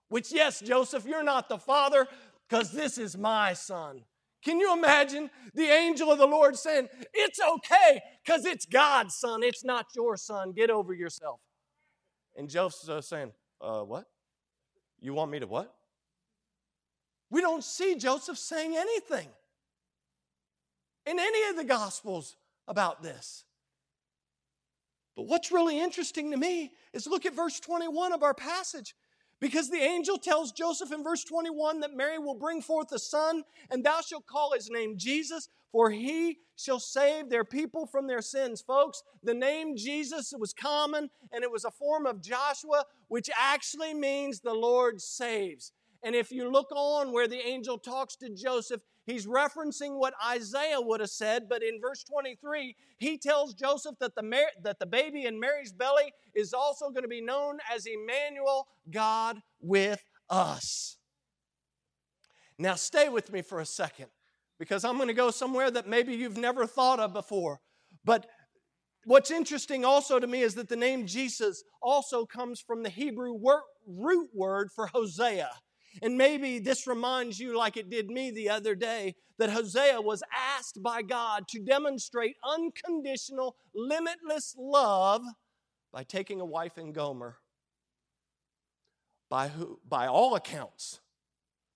[0.10, 2.08] Which, yes, Joseph, you're not the father
[2.48, 4.04] because this is my son.
[4.46, 9.42] Can you imagine the angel of the Lord saying, It's okay because it's God's son,
[9.42, 10.52] it's not your son.
[10.52, 11.40] Get over yourself.
[12.36, 14.06] And Joseph saying, uh, What?
[15.02, 15.74] You want me to what?
[17.32, 19.28] We don't see Joseph saying anything
[21.08, 22.36] in any of the Gospels
[22.68, 23.46] about this.
[25.16, 28.94] But what's really interesting to me is look at verse 21 of our passage.
[29.42, 33.44] Because the angel tells Joseph in verse 21 that Mary will bring forth a son,
[33.70, 38.22] and thou shalt call his name Jesus, for he shall save their people from their
[38.22, 38.62] sins.
[38.62, 43.94] Folks, the name Jesus was common, and it was a form of Joshua, which actually
[43.94, 45.74] means the Lord saves.
[46.02, 50.82] And if you look on where the angel talks to Joseph, he's referencing what Isaiah
[50.82, 54.86] would have said, but in verse 23, he tells Joseph that the, Mar- that the
[54.86, 60.98] baby in Mary's belly is also going to be known as Emmanuel, God with us.
[62.58, 64.08] Now, stay with me for a second
[64.60, 67.60] because I'm going to go somewhere that maybe you've never thought of before.
[68.04, 68.28] But
[69.06, 73.34] what's interesting also to me is that the name Jesus also comes from the Hebrew
[73.34, 75.50] word, root word for Hosea.
[76.02, 80.24] And maybe this reminds you, like it did me the other day, that Hosea was
[80.34, 85.24] asked by God to demonstrate unconditional, limitless love
[85.92, 87.38] by taking a wife in Gomer.
[89.28, 91.00] By, who, by all accounts,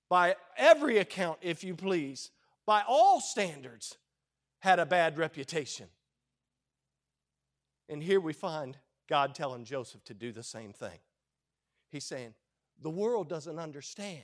[0.08, 2.30] by every account, if you please,
[2.66, 3.98] by all standards,
[4.60, 5.88] had a bad reputation.
[7.90, 8.78] And here we find
[9.10, 11.00] God telling Joseph to do the same thing.
[11.90, 12.36] He's saying,
[12.82, 14.24] The world doesn't understand.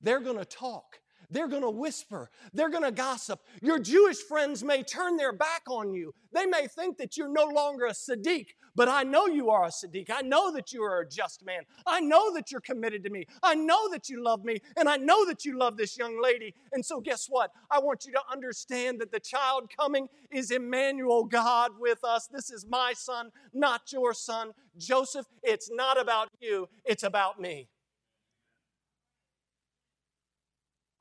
[0.00, 1.00] They're going to talk.
[1.30, 2.30] They're going to whisper.
[2.52, 3.40] They're going to gossip.
[3.62, 6.14] Your Jewish friends may turn their back on you.
[6.32, 9.68] They may think that you're no longer a Sadiq, but I know you are a
[9.68, 10.10] Sadiq.
[10.10, 11.62] I know that you are a just man.
[11.86, 13.24] I know that you're committed to me.
[13.42, 16.54] I know that you love me, and I know that you love this young lady.
[16.72, 17.50] And so, guess what?
[17.70, 22.28] I want you to understand that the child coming is Emmanuel, God with us.
[22.30, 24.52] This is my son, not your son.
[24.76, 27.68] Joseph, it's not about you, it's about me.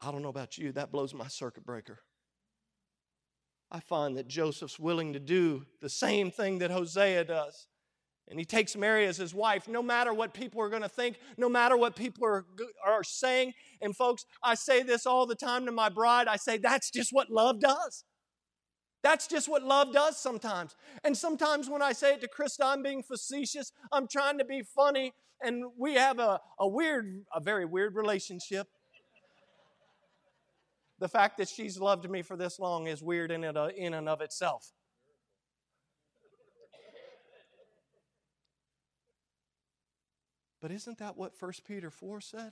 [0.06, 2.00] I don't know about you, that blows my circuit breaker.
[3.72, 7.68] I find that Joseph's willing to do the same thing that Hosea does.
[8.28, 11.18] And he takes Mary as his wife, no matter what people are going to think,
[11.38, 12.46] no matter what people are,
[12.86, 13.54] are saying.
[13.82, 16.28] And folks, I say this all the time to my bride.
[16.28, 18.04] I say, that's just what love does.
[19.04, 20.76] That's just what love does sometimes.
[21.04, 23.72] And sometimes when I say it to Krista, I'm being facetious.
[23.92, 25.14] I'm trying to be funny.
[25.42, 28.68] And we have a, a weird, a very weird relationship
[31.00, 33.94] the fact that she's loved me for this long is weird in, it, uh, in
[33.94, 34.72] and of itself.
[40.62, 42.52] But isn't that what 1 Peter 4 said?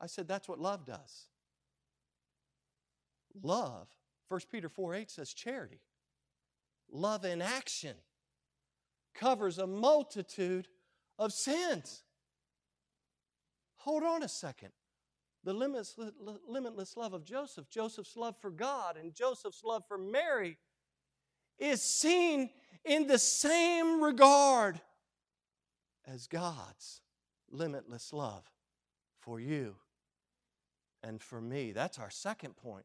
[0.00, 1.26] I said that's what love does.
[3.42, 3.88] Love,
[4.28, 5.82] 1 Peter 4 8 says charity.
[6.90, 7.94] Love in action
[9.14, 10.66] covers a multitude
[11.18, 12.02] of sins.
[13.76, 14.70] Hold on a second
[15.44, 15.96] the limitless,
[16.46, 20.58] limitless love of Joseph, Joseph's love for God, and Joseph's love for Mary
[21.58, 22.50] is seen
[22.84, 24.80] in the same regard
[26.06, 27.02] as God's
[27.50, 28.44] limitless love
[29.20, 29.76] for you
[31.02, 31.72] and for me.
[31.72, 32.84] That's our second point.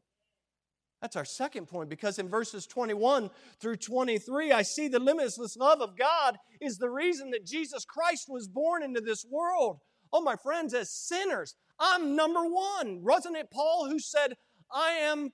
[1.00, 5.80] That's our second point because in verses 21 through 23, I see the limitless love
[5.80, 9.80] of God is the reason that Jesus Christ was born into this world.
[10.12, 13.02] Oh, my friends, as sinners, I'm number one.
[13.02, 14.34] Wasn't it Paul who said,
[14.72, 15.32] I am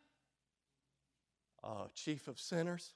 [1.62, 2.94] uh, chief of sinners?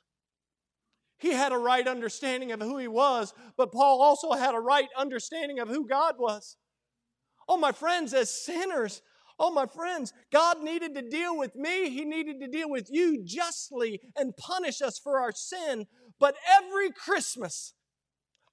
[1.18, 4.88] He had a right understanding of who he was, but Paul also had a right
[4.96, 6.56] understanding of who God was.
[7.48, 9.00] Oh, my friends, as sinners,
[9.38, 11.90] oh, my friends, God needed to deal with me.
[11.90, 15.86] He needed to deal with you justly and punish us for our sin.
[16.18, 17.72] But every Christmas,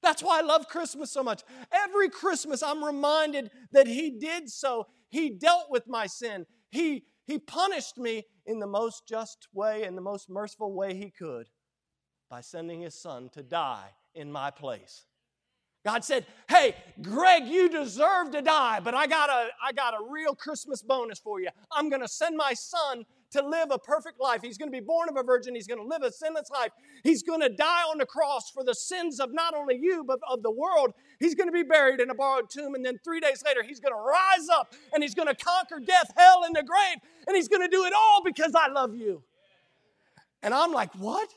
[0.03, 1.41] that's why I love Christmas so much.
[1.71, 4.87] Every Christmas, I'm reminded that He did so.
[5.09, 6.45] He dealt with my sin.
[6.69, 11.09] He, he punished me in the most just way and the most merciful way He
[11.09, 11.47] could
[12.29, 15.05] by sending His Son to die in my place.
[15.85, 19.97] God said, Hey, Greg, you deserve to die, but I got a, I got a
[20.09, 21.49] real Christmas bonus for you.
[21.71, 24.41] I'm going to send my son to live a perfect life.
[24.41, 25.53] He's going to be born of a virgin.
[25.53, 26.71] He's going to live a sinless life.
[27.03, 30.19] He's going to die on the cross for the sins of not only you, but
[30.29, 30.93] of the world.
[31.19, 32.75] He's going to be buried in a borrowed tomb.
[32.75, 35.79] And then three days later, he's going to rise up and he's going to conquer
[35.79, 36.97] death, hell, and the grave.
[37.27, 39.23] And he's going to do it all because I love you.
[40.41, 41.29] And I'm like, what?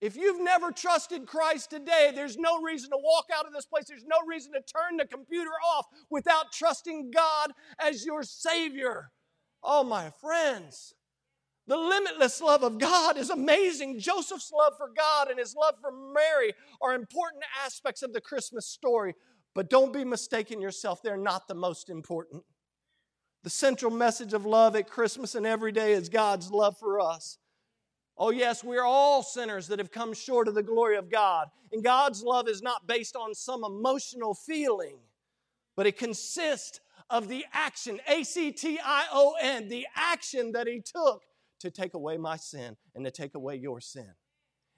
[0.00, 3.84] If you've never trusted Christ today, there's no reason to walk out of this place.
[3.86, 9.10] There's no reason to turn the computer off without trusting God as your Savior.
[9.62, 10.94] Oh, my friends,
[11.66, 14.00] the limitless love of God is amazing.
[14.00, 18.66] Joseph's love for God and his love for Mary are important aspects of the Christmas
[18.66, 19.14] story,
[19.54, 22.42] but don't be mistaken yourself, they're not the most important.
[23.42, 27.38] The central message of love at Christmas and every day is God's love for us.
[28.18, 31.48] Oh, yes, we're all sinners that have come short of the glory of God.
[31.72, 34.98] And God's love is not based on some emotional feeling,
[35.74, 40.66] but it consists of the action, A C T I O N, the action that
[40.66, 41.22] He took
[41.60, 44.12] to take away my sin and to take away your sin.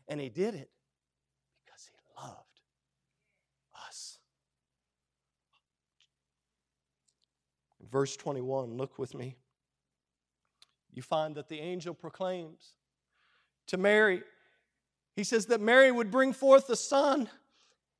[0.09, 0.71] And He did it
[1.65, 2.39] because He loved
[3.89, 4.19] us.
[7.93, 9.37] verse 21, look with me.
[10.95, 12.75] You find that the angel proclaims
[13.69, 14.23] to Mary,
[15.15, 17.29] he says that Mary would bring forth the son.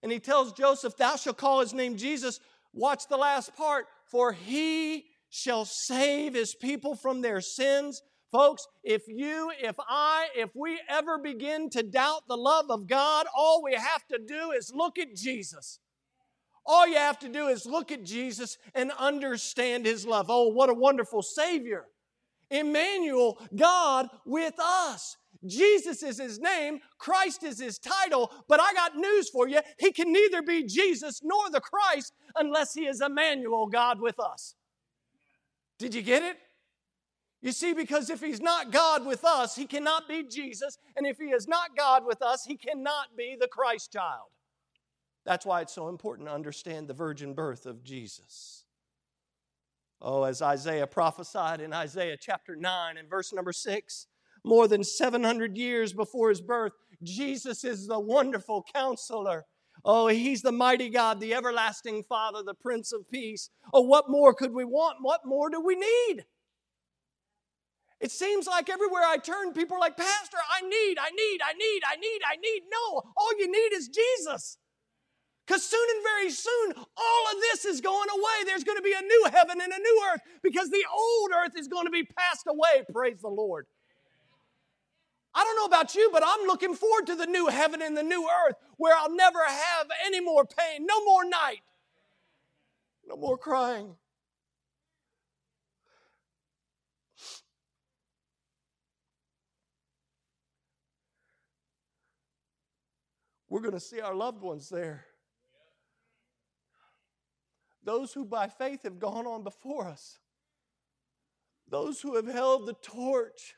[0.03, 2.41] And he tells Joseph, Thou shalt call his name Jesus.
[2.73, 8.03] Watch the last part for he shall save his people from their sins.
[8.31, 13.27] Folks, if you, if I, if we ever begin to doubt the love of God,
[13.35, 15.81] all we have to do is look at Jesus.
[16.65, 20.27] All you have to do is look at Jesus and understand his love.
[20.29, 21.87] Oh, what a wonderful Savior.
[22.51, 25.17] Emmanuel, God with us.
[25.47, 29.61] Jesus is his name, Christ is his title, but I got news for you.
[29.79, 34.55] He can neither be Jesus nor the Christ unless he is Emmanuel, God with us.
[35.79, 36.37] Did you get it?
[37.41, 40.79] You see, because if he's not God with us, he cannot be Jesus.
[40.97, 44.29] And if he is not God with us, he cannot be the Christ child.
[45.25, 48.65] That's why it's so important to understand the virgin birth of Jesus.
[50.01, 54.07] Oh, as Isaiah prophesied in Isaiah chapter 9 and verse number 6,
[54.45, 56.73] more than 700 years before his birth,
[57.03, 59.45] Jesus is the wonderful counselor.
[59.85, 63.51] Oh, he's the mighty God, the everlasting Father, the Prince of Peace.
[63.73, 64.99] Oh, what more could we want?
[65.01, 66.25] What more do we need?
[68.01, 71.53] It seems like everywhere I turn, people are like, Pastor, I need, I need, I
[71.53, 72.63] need, I need, I need.
[72.71, 74.59] No, all you need is Jesus.
[75.47, 78.45] Because soon and very soon, all of this is going away.
[78.47, 81.53] There's going to be a new heaven and a new earth because the old earth
[81.57, 82.85] is going to be passed away.
[82.93, 83.67] Praise the Lord.
[85.35, 88.03] I don't know about you, but I'm looking forward to the new heaven and the
[88.03, 91.63] new earth where I'll never have any more pain, no more night,
[93.07, 93.97] no more crying.
[103.49, 105.05] We're going to see our loved ones there.
[107.85, 110.19] Those who by faith have gone on before us,
[111.69, 113.57] those who have held the torch,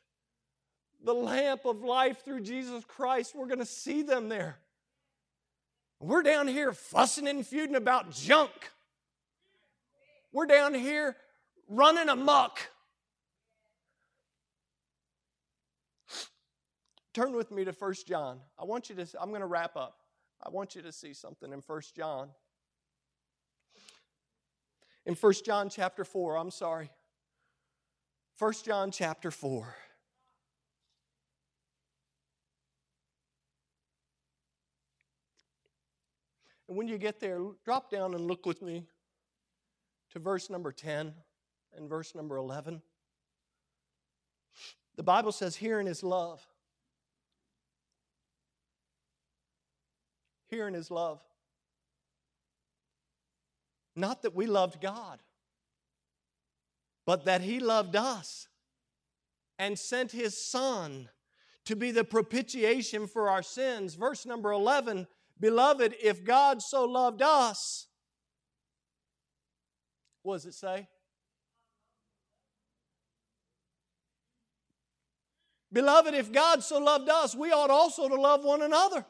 [1.05, 4.59] the lamp of life through Jesus Christ, we're going to see them there.
[6.01, 8.51] We're down here fussing and feuding about junk.
[10.33, 11.17] We're down here
[11.69, 12.59] running amuck.
[17.13, 18.41] Turn with me to 1 John.
[18.59, 19.99] I want you to, I'm going to wrap up.
[20.43, 22.29] I want you to see something in 1 John.
[25.07, 26.91] In 1 John chapter 4, I'm sorry.
[28.39, 29.75] 1 John chapter 4.
[36.69, 38.87] And when you get there, drop down and look with me
[40.13, 41.13] to verse number 10
[41.77, 42.81] and verse number 11.
[44.97, 46.47] The Bible says, Herein is love.
[50.49, 51.21] Herein is love.
[53.97, 55.21] Not that we loved God,
[57.07, 58.49] but that He loved us
[59.59, 61.09] and sent His Son
[61.65, 63.95] to be the propitiation for our sins.
[63.95, 65.07] Verse number 11
[65.41, 67.89] Beloved, if God so loved us,
[70.23, 70.89] what does it say?
[75.73, 79.05] Beloved, if God so loved us, we ought also to love one another.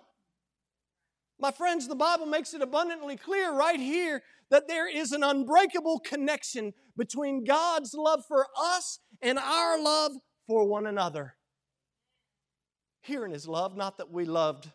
[1.39, 6.01] My friends, the Bible makes it abundantly clear right here that there is an unbreakable
[6.01, 10.13] connection between God's love for us and our love
[10.47, 11.35] for one another.
[13.03, 14.71] Herein is love, not that we loved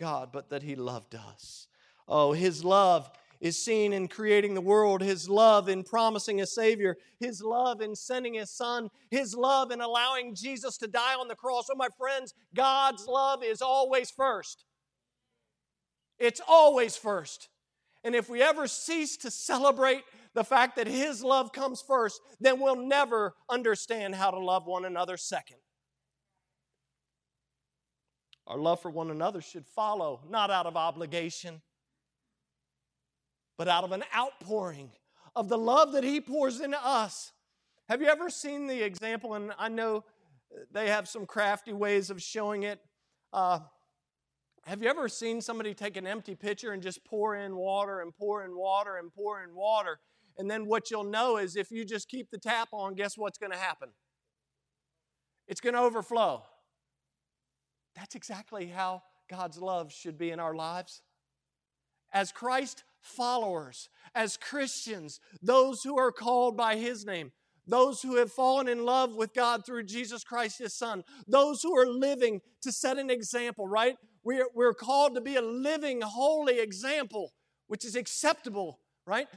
[0.00, 1.68] God, but that He loved us.
[2.08, 3.08] Oh, His love
[3.40, 7.94] is seen in creating the world, His love in promising a Savior, His love in
[7.94, 11.68] sending His Son, His love in allowing Jesus to die on the cross.
[11.70, 14.64] Oh, my friends, God's love is always first.
[16.18, 17.48] It's always first.
[18.02, 20.02] And if we ever cease to celebrate
[20.34, 24.84] the fact that His love comes first, then we'll never understand how to love one
[24.84, 25.58] another second.
[28.46, 31.62] Our love for one another should follow, not out of obligation,
[33.56, 34.90] but out of an outpouring
[35.36, 37.32] of the love that He pours into us.
[37.88, 39.34] Have you ever seen the example?
[39.34, 40.04] And I know
[40.72, 42.80] they have some crafty ways of showing it.
[43.32, 43.60] Uh,
[44.64, 48.14] have you ever seen somebody take an empty pitcher and just pour in water and
[48.14, 50.00] pour in water and pour in water?
[50.38, 53.38] And then what you'll know is if you just keep the tap on, guess what's
[53.38, 53.90] going to happen?
[55.48, 56.44] It's going to overflow.
[57.96, 61.02] That's exactly how God's love should be in our lives.
[62.12, 67.32] As Christ followers, as Christians, those who are called by His name,
[67.66, 71.76] those who have fallen in love with God through Jesus Christ, His Son, those who
[71.78, 73.96] are living to set an example, right?
[74.24, 77.32] We're, we're called to be a living, holy example,
[77.68, 79.28] which is acceptable, right?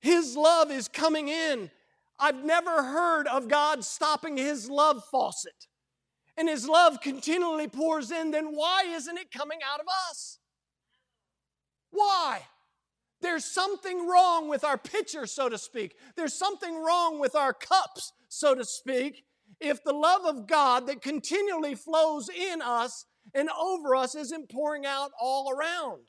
[0.00, 1.70] His love is coming in.
[2.18, 5.68] I've never heard of God stopping His love faucet
[6.40, 10.38] and His love continually pours in, then why isn't it coming out of us?
[11.90, 12.40] Why?
[13.20, 15.96] There's something wrong with our pitcher, so to speak.
[16.16, 19.24] There's something wrong with our cups, so to speak,
[19.60, 24.86] if the love of God that continually flows in us and over us isn't pouring
[24.86, 26.04] out all around.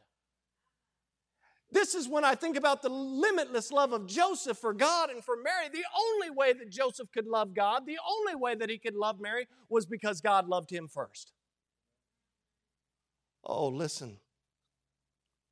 [1.72, 5.38] This is when I think about the limitless love of Joseph for God and for
[5.38, 5.70] Mary.
[5.72, 9.22] The only way that Joseph could love God, the only way that he could love
[9.22, 11.32] Mary was because God loved him first.
[13.44, 14.18] Oh, listen.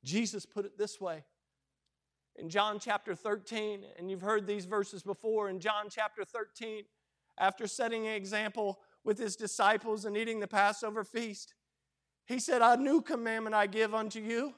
[0.04, 1.24] Jesus put it this way
[2.36, 5.48] in John chapter 13, and you've heard these verses before.
[5.48, 6.84] In John chapter 13,
[7.38, 11.54] after setting an example with his disciples and eating the Passover feast,
[12.26, 14.54] he said, A new commandment I give unto you.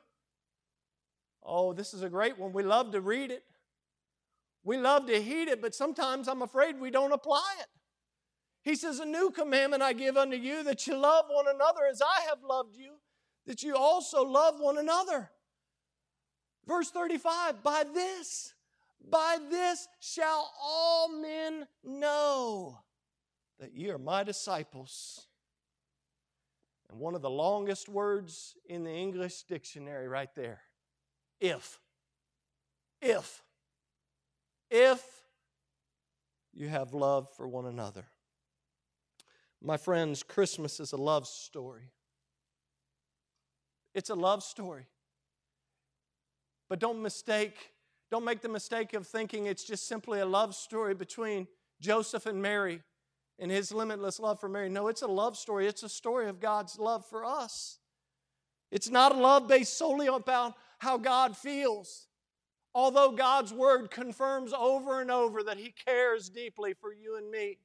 [1.45, 2.53] Oh, this is a great one.
[2.53, 3.45] We love to read it.
[4.65, 7.67] We love to heed it, but sometimes I'm afraid we don't apply it.
[8.63, 12.01] He says, A new commandment I give unto you that you love one another as
[12.01, 12.93] I have loved you,
[13.47, 15.31] that you also love one another.
[16.65, 18.55] Verse 35 By this,
[19.11, 22.79] by this shall all men know
[23.59, 25.27] that ye are my disciples.
[26.89, 30.61] And one of the longest words in the English dictionary, right there
[31.43, 31.81] if.
[33.03, 33.43] If.
[34.71, 35.05] If
[36.55, 38.05] you have love for one another.
[39.61, 41.91] My friends, Christmas is a love story.
[43.95, 44.87] It's a love story.
[46.69, 47.73] But don't mistake,
[48.11, 51.47] don't make the mistake of thinking it's just simply a love story between
[51.81, 52.83] Joseph and Mary
[53.39, 54.69] and his limitless love for Mary.
[54.69, 55.67] No, it's a love story.
[55.67, 57.79] It's a story of God's love for us.
[58.71, 62.09] It's not a love based solely about how God feels.
[62.75, 67.59] Although God's word confirms over and over that He cares deeply for you and me.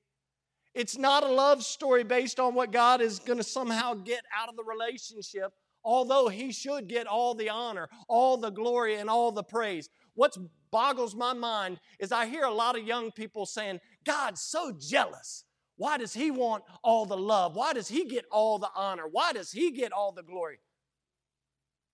[0.76, 4.50] It's not a love story based on what God is going to somehow get out
[4.50, 5.52] of the relationship,
[5.84, 9.90] although He should get all the honor, all the glory, and all the praise.
[10.14, 10.38] What
[10.70, 15.44] boggles my mind is I hear a lot of young people saying, God's so jealous.
[15.78, 17.56] Why does He want all the love?
[17.56, 19.08] Why does He get all the honor?
[19.10, 20.60] Why does He get all the glory?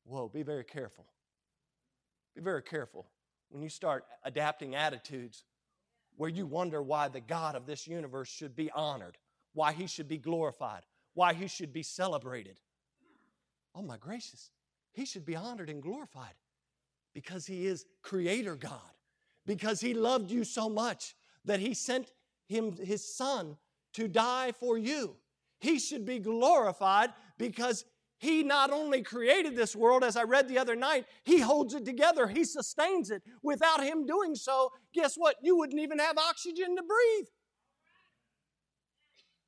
[0.06, 1.06] Whoa, be very careful.
[2.36, 3.08] Be very careful
[3.49, 5.43] when you start adapting attitudes
[6.16, 9.18] where you wonder why the God of this universe should be honored,
[9.54, 10.82] why he should be glorified,
[11.14, 12.60] why he should be celebrated.
[13.76, 14.51] Oh my gracious,
[14.91, 16.34] he should be honored and glorified
[17.14, 18.80] because he is creator God,
[19.45, 22.12] because he loved you so much that he sent
[22.47, 23.58] him his son
[23.93, 25.16] to die for you.
[25.60, 27.86] He should be glorified because
[28.24, 31.84] he not only created this world, as I read the other night, He holds it
[31.84, 33.21] together, He sustains it.
[33.41, 35.36] Without Him doing so, guess what?
[35.43, 37.28] You wouldn't even have oxygen to breathe.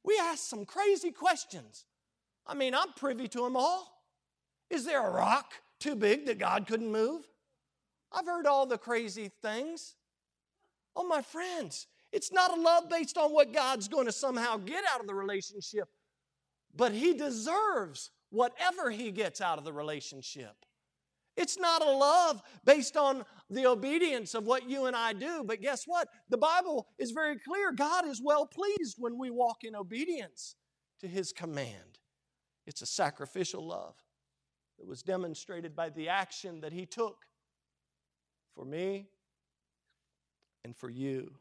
[0.04, 1.86] We ask some crazy questions.
[2.46, 4.04] I mean, I'm privy to them all.
[4.70, 7.22] Is there a rock too big that God couldn't move?
[8.12, 9.96] I've heard all the crazy things.
[10.98, 14.84] Oh, my friends, it's not a love based on what God's going to somehow get
[14.92, 15.88] out of the relationship,
[16.76, 20.66] but He deserves whatever he gets out of the relationship.
[21.38, 25.62] It's not a love based on the obedience of what you and I do, but
[25.62, 26.08] guess what?
[26.30, 27.72] The Bible is very clear.
[27.72, 30.56] God is well pleased when we walk in obedience
[31.02, 32.00] to his command.
[32.66, 33.96] It's a sacrificial love
[34.80, 37.26] that was demonstrated by the action that he took
[38.54, 39.08] for me
[40.64, 41.36] and for you.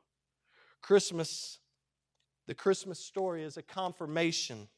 [0.82, 1.60] Christmas,
[2.46, 4.68] the Christmas story is a confirmation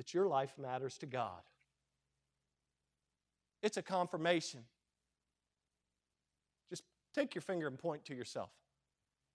[0.00, 1.42] that your life matters to God.
[3.62, 4.60] It's a confirmation.
[6.70, 6.84] Just
[7.14, 8.48] take your finger and point to yourself.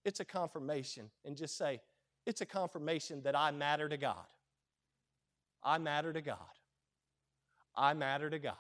[0.05, 1.81] It's a confirmation, and just say,
[2.25, 4.25] It's a confirmation that I matter to God.
[5.61, 6.55] I matter to God.
[7.75, 8.55] I matter to God.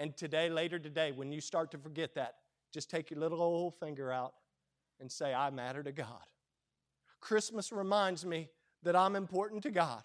[0.00, 2.34] And today, later today, when you start to forget that,
[2.72, 4.34] just take your little old finger out
[4.98, 6.26] and say, I matter to God.
[7.20, 8.48] Christmas reminds me
[8.82, 10.02] that I'm important to God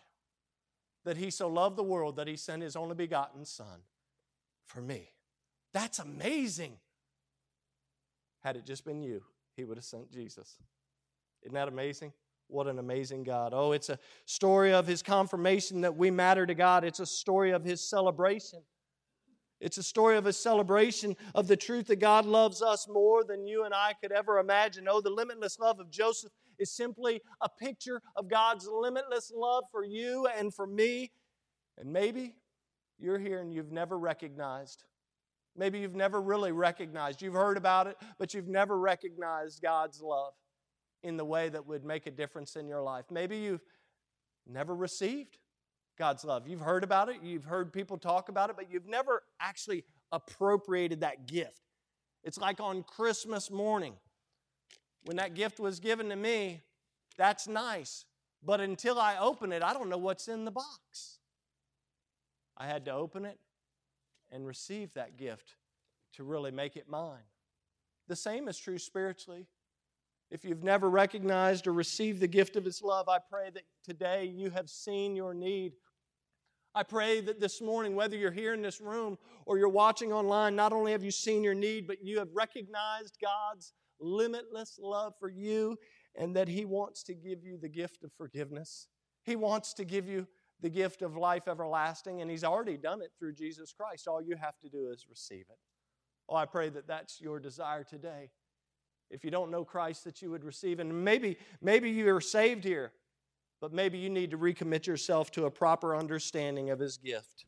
[1.09, 3.81] that he so loved the world that he sent his only begotten Son
[4.67, 5.09] for me.
[5.73, 6.73] That's amazing.
[8.43, 9.23] Had it just been you,
[9.55, 10.57] he would have sent Jesus.
[11.41, 12.13] Isn't that amazing?
[12.47, 13.55] What an amazing God.
[13.55, 16.83] Oh, it's a story of his confirmation that we matter to God.
[16.83, 18.59] It's a story of his celebration.
[19.59, 23.47] It's a story of a celebration of the truth that God loves us more than
[23.47, 24.85] you and I could ever imagine.
[24.87, 29.83] Oh, the limitless love of Joseph is simply a picture of God's limitless love for
[29.83, 31.11] you and for me.
[31.77, 32.35] And maybe
[32.99, 34.83] you're here and you've never recognized.
[35.55, 37.21] Maybe you've never really recognized.
[37.21, 40.33] You've heard about it, but you've never recognized God's love
[41.03, 43.05] in the way that would make a difference in your life.
[43.09, 43.63] Maybe you've
[44.45, 45.37] never received
[45.97, 46.47] God's love.
[46.47, 51.01] You've heard about it, you've heard people talk about it, but you've never actually appropriated
[51.01, 51.61] that gift.
[52.23, 53.93] It's like on Christmas morning
[55.05, 56.61] when that gift was given to me,
[57.17, 58.05] that's nice.
[58.43, 61.19] But until I open it, I don't know what's in the box.
[62.57, 63.39] I had to open it
[64.31, 65.55] and receive that gift
[66.13, 67.23] to really make it mine.
[68.07, 69.47] The same is true spiritually.
[70.31, 74.25] If you've never recognized or received the gift of His love, I pray that today
[74.25, 75.73] you have seen your need.
[76.75, 80.55] I pray that this morning, whether you're here in this room or you're watching online,
[80.55, 85.29] not only have you seen your need, but you have recognized God's limitless love for
[85.29, 85.77] you
[86.15, 88.87] and that He wants to give you the gift of forgiveness.
[89.23, 90.27] He wants to give you
[90.61, 94.07] the gift of life everlasting, and He's already done it through Jesus Christ.
[94.07, 95.57] All you have to do is receive it.
[96.27, 98.29] Oh, I pray that that's your desire today.
[99.09, 100.79] If you don't know Christ, that you would receive.
[100.79, 102.91] And maybe, maybe you are saved here,
[103.59, 107.45] but maybe you need to recommit yourself to a proper understanding of His gift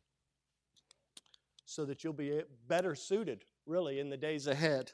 [1.65, 4.91] so that you'll be better suited, really, in the days ahead.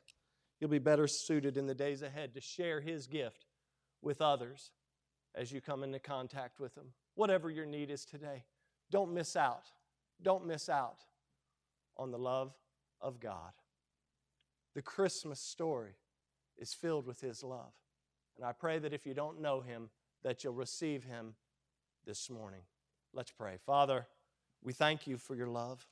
[0.59, 3.45] You'll be better suited in the days ahead to share His gift
[4.01, 4.71] with others
[5.35, 6.93] as you come into contact with them.
[7.15, 8.43] Whatever your need is today,
[8.91, 9.65] don't miss out.
[10.21, 10.99] Don't miss out
[11.95, 12.53] on the love
[13.01, 13.51] of God.
[14.73, 15.95] The Christmas story
[16.57, 17.73] is filled with His love.
[18.35, 19.89] And I pray that if you don't know Him,
[20.23, 21.35] that you'll receive Him
[22.05, 22.61] this morning.
[23.13, 23.57] Let's pray.
[23.65, 24.07] Father,
[24.63, 25.85] we thank you for your love.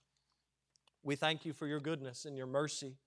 [1.03, 2.97] We thank you for your goodness and your mercy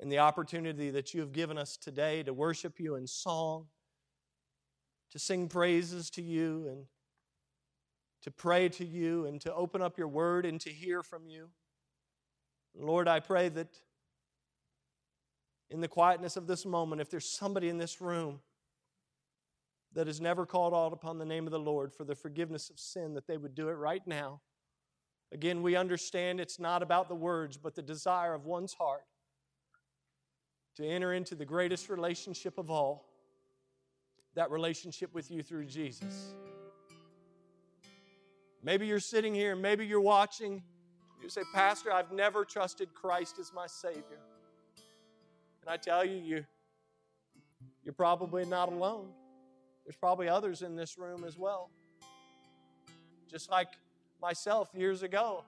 [0.00, 3.66] and the opportunity that you have given us today to worship you in song,
[5.10, 6.84] to sing praises to you, and
[8.22, 11.48] to pray to you, and to open up your word and to hear from you.
[12.74, 13.68] Lord, I pray that
[15.70, 18.40] in the quietness of this moment, if there's somebody in this room
[19.94, 22.78] that has never called out upon the name of the Lord for the forgiveness of
[22.78, 24.42] sin, that they would do it right now.
[25.32, 29.04] Again, we understand it's not about the words, but the desire of one's heart
[30.76, 33.06] to enter into the greatest relationship of all
[34.34, 36.34] that relationship with you through Jesus.
[38.62, 40.62] Maybe you're sitting here, maybe you're watching.
[41.22, 44.20] You say, Pastor, I've never trusted Christ as my Savior.
[45.62, 46.44] And I tell you, you
[47.82, 49.08] you're probably not alone.
[49.84, 51.70] There's probably others in this room as well.
[53.30, 53.68] Just like
[54.20, 55.44] myself years ago,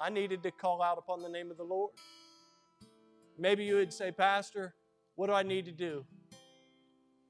[0.00, 1.92] I needed to call out upon the name of the Lord.
[3.38, 4.74] Maybe you would say, Pastor,
[5.16, 6.04] what do I need to do?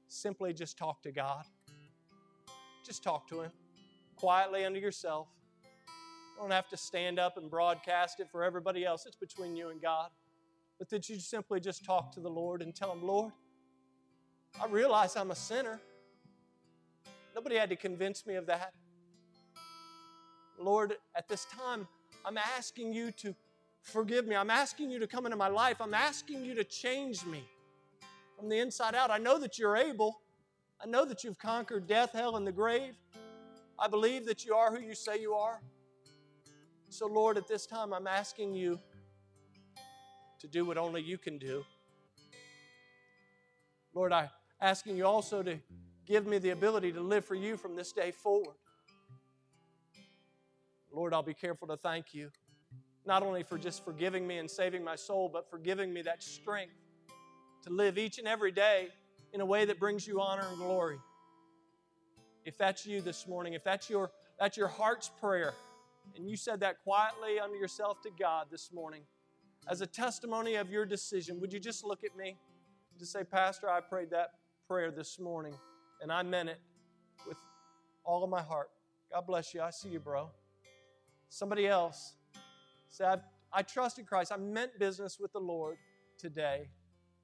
[0.07, 1.43] Simply just talk to God.
[2.85, 3.51] Just talk to Him
[4.15, 5.27] quietly under yourself.
[6.35, 9.05] You don't have to stand up and broadcast it for everybody else.
[9.05, 10.09] It's between you and God.
[10.77, 13.31] But that you simply just talk to the Lord and tell Him, Lord,
[14.61, 15.79] I realize I'm a sinner.
[17.33, 18.73] Nobody had to convince me of that.
[20.59, 21.87] Lord, at this time,
[22.25, 23.35] I'm asking you to
[23.85, 24.35] forgive me.
[24.35, 25.77] I'm asking you to come into my life.
[25.79, 27.43] I'm asking you to change me
[28.37, 29.11] from the inside out.
[29.11, 30.19] I know that you're able.
[30.83, 32.95] I know that you've conquered death, hell, and the grave.
[33.79, 35.61] I believe that you are who you say you are.
[36.89, 38.79] So, Lord, at this time, I'm asking you
[40.39, 41.63] to do what only you can do.
[43.93, 44.29] Lord, I'm
[44.61, 45.57] asking you also to
[46.05, 48.55] give me the ability to live for you from this day forward.
[50.91, 52.29] Lord, I'll be careful to thank you,
[53.05, 56.23] not only for just forgiving me and saving my soul, but for giving me that
[56.23, 56.73] strength
[57.63, 58.89] to live each and every day
[59.33, 60.97] in a way that brings you honor and glory.
[62.45, 65.53] If that's you this morning, if that's your, that's your heart's prayer,
[66.15, 69.01] and you said that quietly unto yourself to God this morning,
[69.67, 72.29] as a testimony of your decision, would you just look at me
[72.91, 74.31] and just say, Pastor, I prayed that
[74.67, 75.55] prayer this morning,
[76.01, 76.59] and I meant it
[77.27, 77.37] with
[78.03, 78.69] all of my heart.
[79.11, 79.61] God bless you.
[79.61, 80.29] I see you, bro.
[81.29, 82.13] Somebody else
[82.95, 83.21] said,
[83.51, 84.31] I trusted Christ.
[84.31, 85.77] I meant business with the Lord
[86.17, 86.69] today.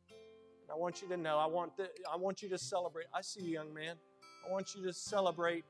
[0.10, 3.06] And I want you to know, I want, the, I want you to celebrate.
[3.14, 3.96] I see you, young man.
[4.48, 5.64] I want you to celebrate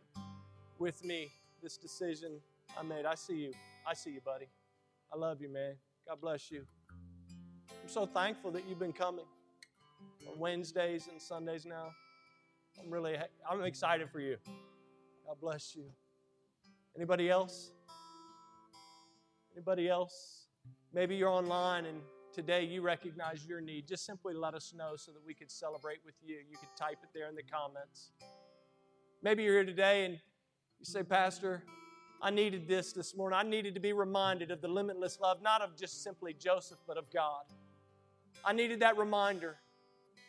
[0.80, 1.30] with me
[1.62, 2.40] this decision
[2.78, 3.06] I made.
[3.06, 3.54] I see you.
[3.88, 4.48] I see you, buddy.
[5.14, 5.76] I love you, man.
[6.08, 6.66] God bless you.
[7.70, 9.26] I'm so thankful that you've been coming
[10.28, 11.92] on Wednesdays and Sundays now.
[12.80, 13.18] I'm really
[13.50, 14.38] I'm excited for you.
[15.28, 15.84] God bless you.
[16.96, 17.72] Anybody else?
[19.56, 20.48] Anybody else?
[20.94, 22.02] Maybe you're online and
[22.34, 23.88] today you recognize your need.
[23.88, 26.38] Just simply let us know so that we could celebrate with you.
[26.50, 28.12] You could type it there in the comments.
[29.22, 30.14] Maybe you're here today and
[30.80, 31.64] you say, Pastor,
[32.22, 33.38] I needed this this morning.
[33.38, 36.98] I needed to be reminded of the limitless love, not of just simply Joseph, but
[36.98, 37.44] of God.
[38.46, 39.58] I needed that reminder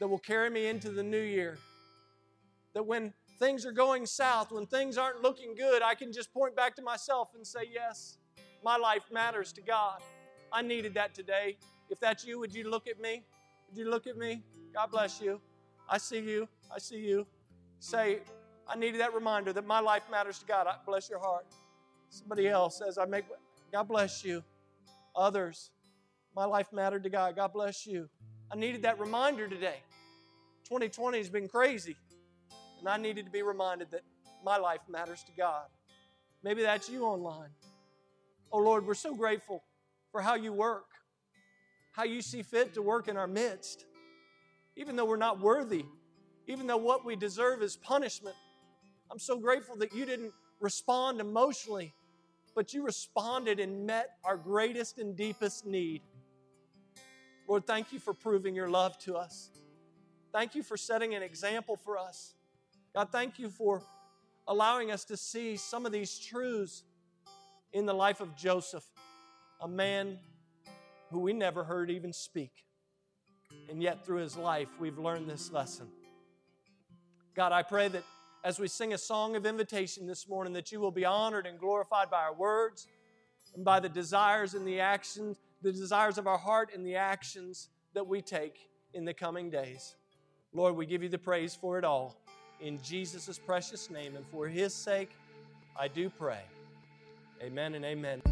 [0.00, 1.58] that will carry me into the new year.
[2.74, 6.56] That when things are going south, when things aren't looking good, I can just point
[6.56, 8.18] back to myself and say, Yes,
[8.62, 10.00] my life matters to God.
[10.52, 11.56] I needed that today.
[11.90, 13.24] If that's you, would you look at me?
[13.68, 14.42] Would you look at me?
[14.74, 15.40] God bless you.
[15.88, 16.48] I see you.
[16.74, 17.26] I see you.
[17.80, 18.20] Say,
[18.68, 20.66] I needed that reminder that my life matters to God.
[20.66, 21.46] I bless your heart.
[22.08, 23.24] Somebody else says, I make,
[23.72, 24.42] God bless you.
[25.16, 25.70] Others,
[26.34, 27.36] my life mattered to God.
[27.36, 28.08] God bless you.
[28.50, 29.82] I needed that reminder today.
[30.64, 31.96] 2020 has been crazy,
[32.78, 34.02] and I needed to be reminded that
[34.44, 35.64] my life matters to God.
[36.42, 37.50] Maybe that's you online.
[38.52, 39.62] Oh Lord, we're so grateful
[40.10, 40.86] for how you work,
[41.92, 43.86] how you see fit to work in our midst.
[44.76, 45.84] Even though we're not worthy
[46.46, 48.36] even though what we deserve is punishment.
[49.10, 51.94] I'm so grateful that you didn't respond emotionally,
[52.54, 56.02] but you responded and met our greatest and deepest need.
[57.48, 59.50] Lord, thank you for proving your love to us.
[60.32, 62.34] Thank you for setting an example for us.
[62.94, 63.82] God, thank you for
[64.48, 66.84] allowing us to see some of these truths
[67.72, 68.84] in the life of Joseph,
[69.60, 70.18] a man
[71.10, 72.52] who we never heard even speak.
[73.70, 75.88] And yet, through his life, we've learned this lesson.
[77.34, 78.02] God, I pray that
[78.44, 81.58] as we sing a song of invitation this morning, that you will be honored and
[81.58, 82.88] glorified by our words
[83.54, 87.68] and by the desires and the actions, the desires of our heart and the actions
[87.94, 89.94] that we take in the coming days.
[90.52, 92.16] Lord, we give you the praise for it all.
[92.60, 95.10] In Jesus' precious name and for his sake,
[95.78, 96.42] I do pray.
[97.42, 98.22] Amen and amen.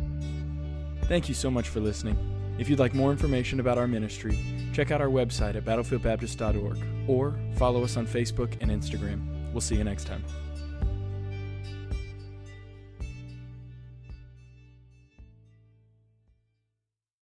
[1.04, 2.16] Thank you so much for listening.
[2.58, 4.38] If you'd like more information about our ministry,
[4.72, 9.24] check out our website at battlefieldbaptist.org or follow us on Facebook and Instagram.
[9.52, 10.24] We'll see you next time.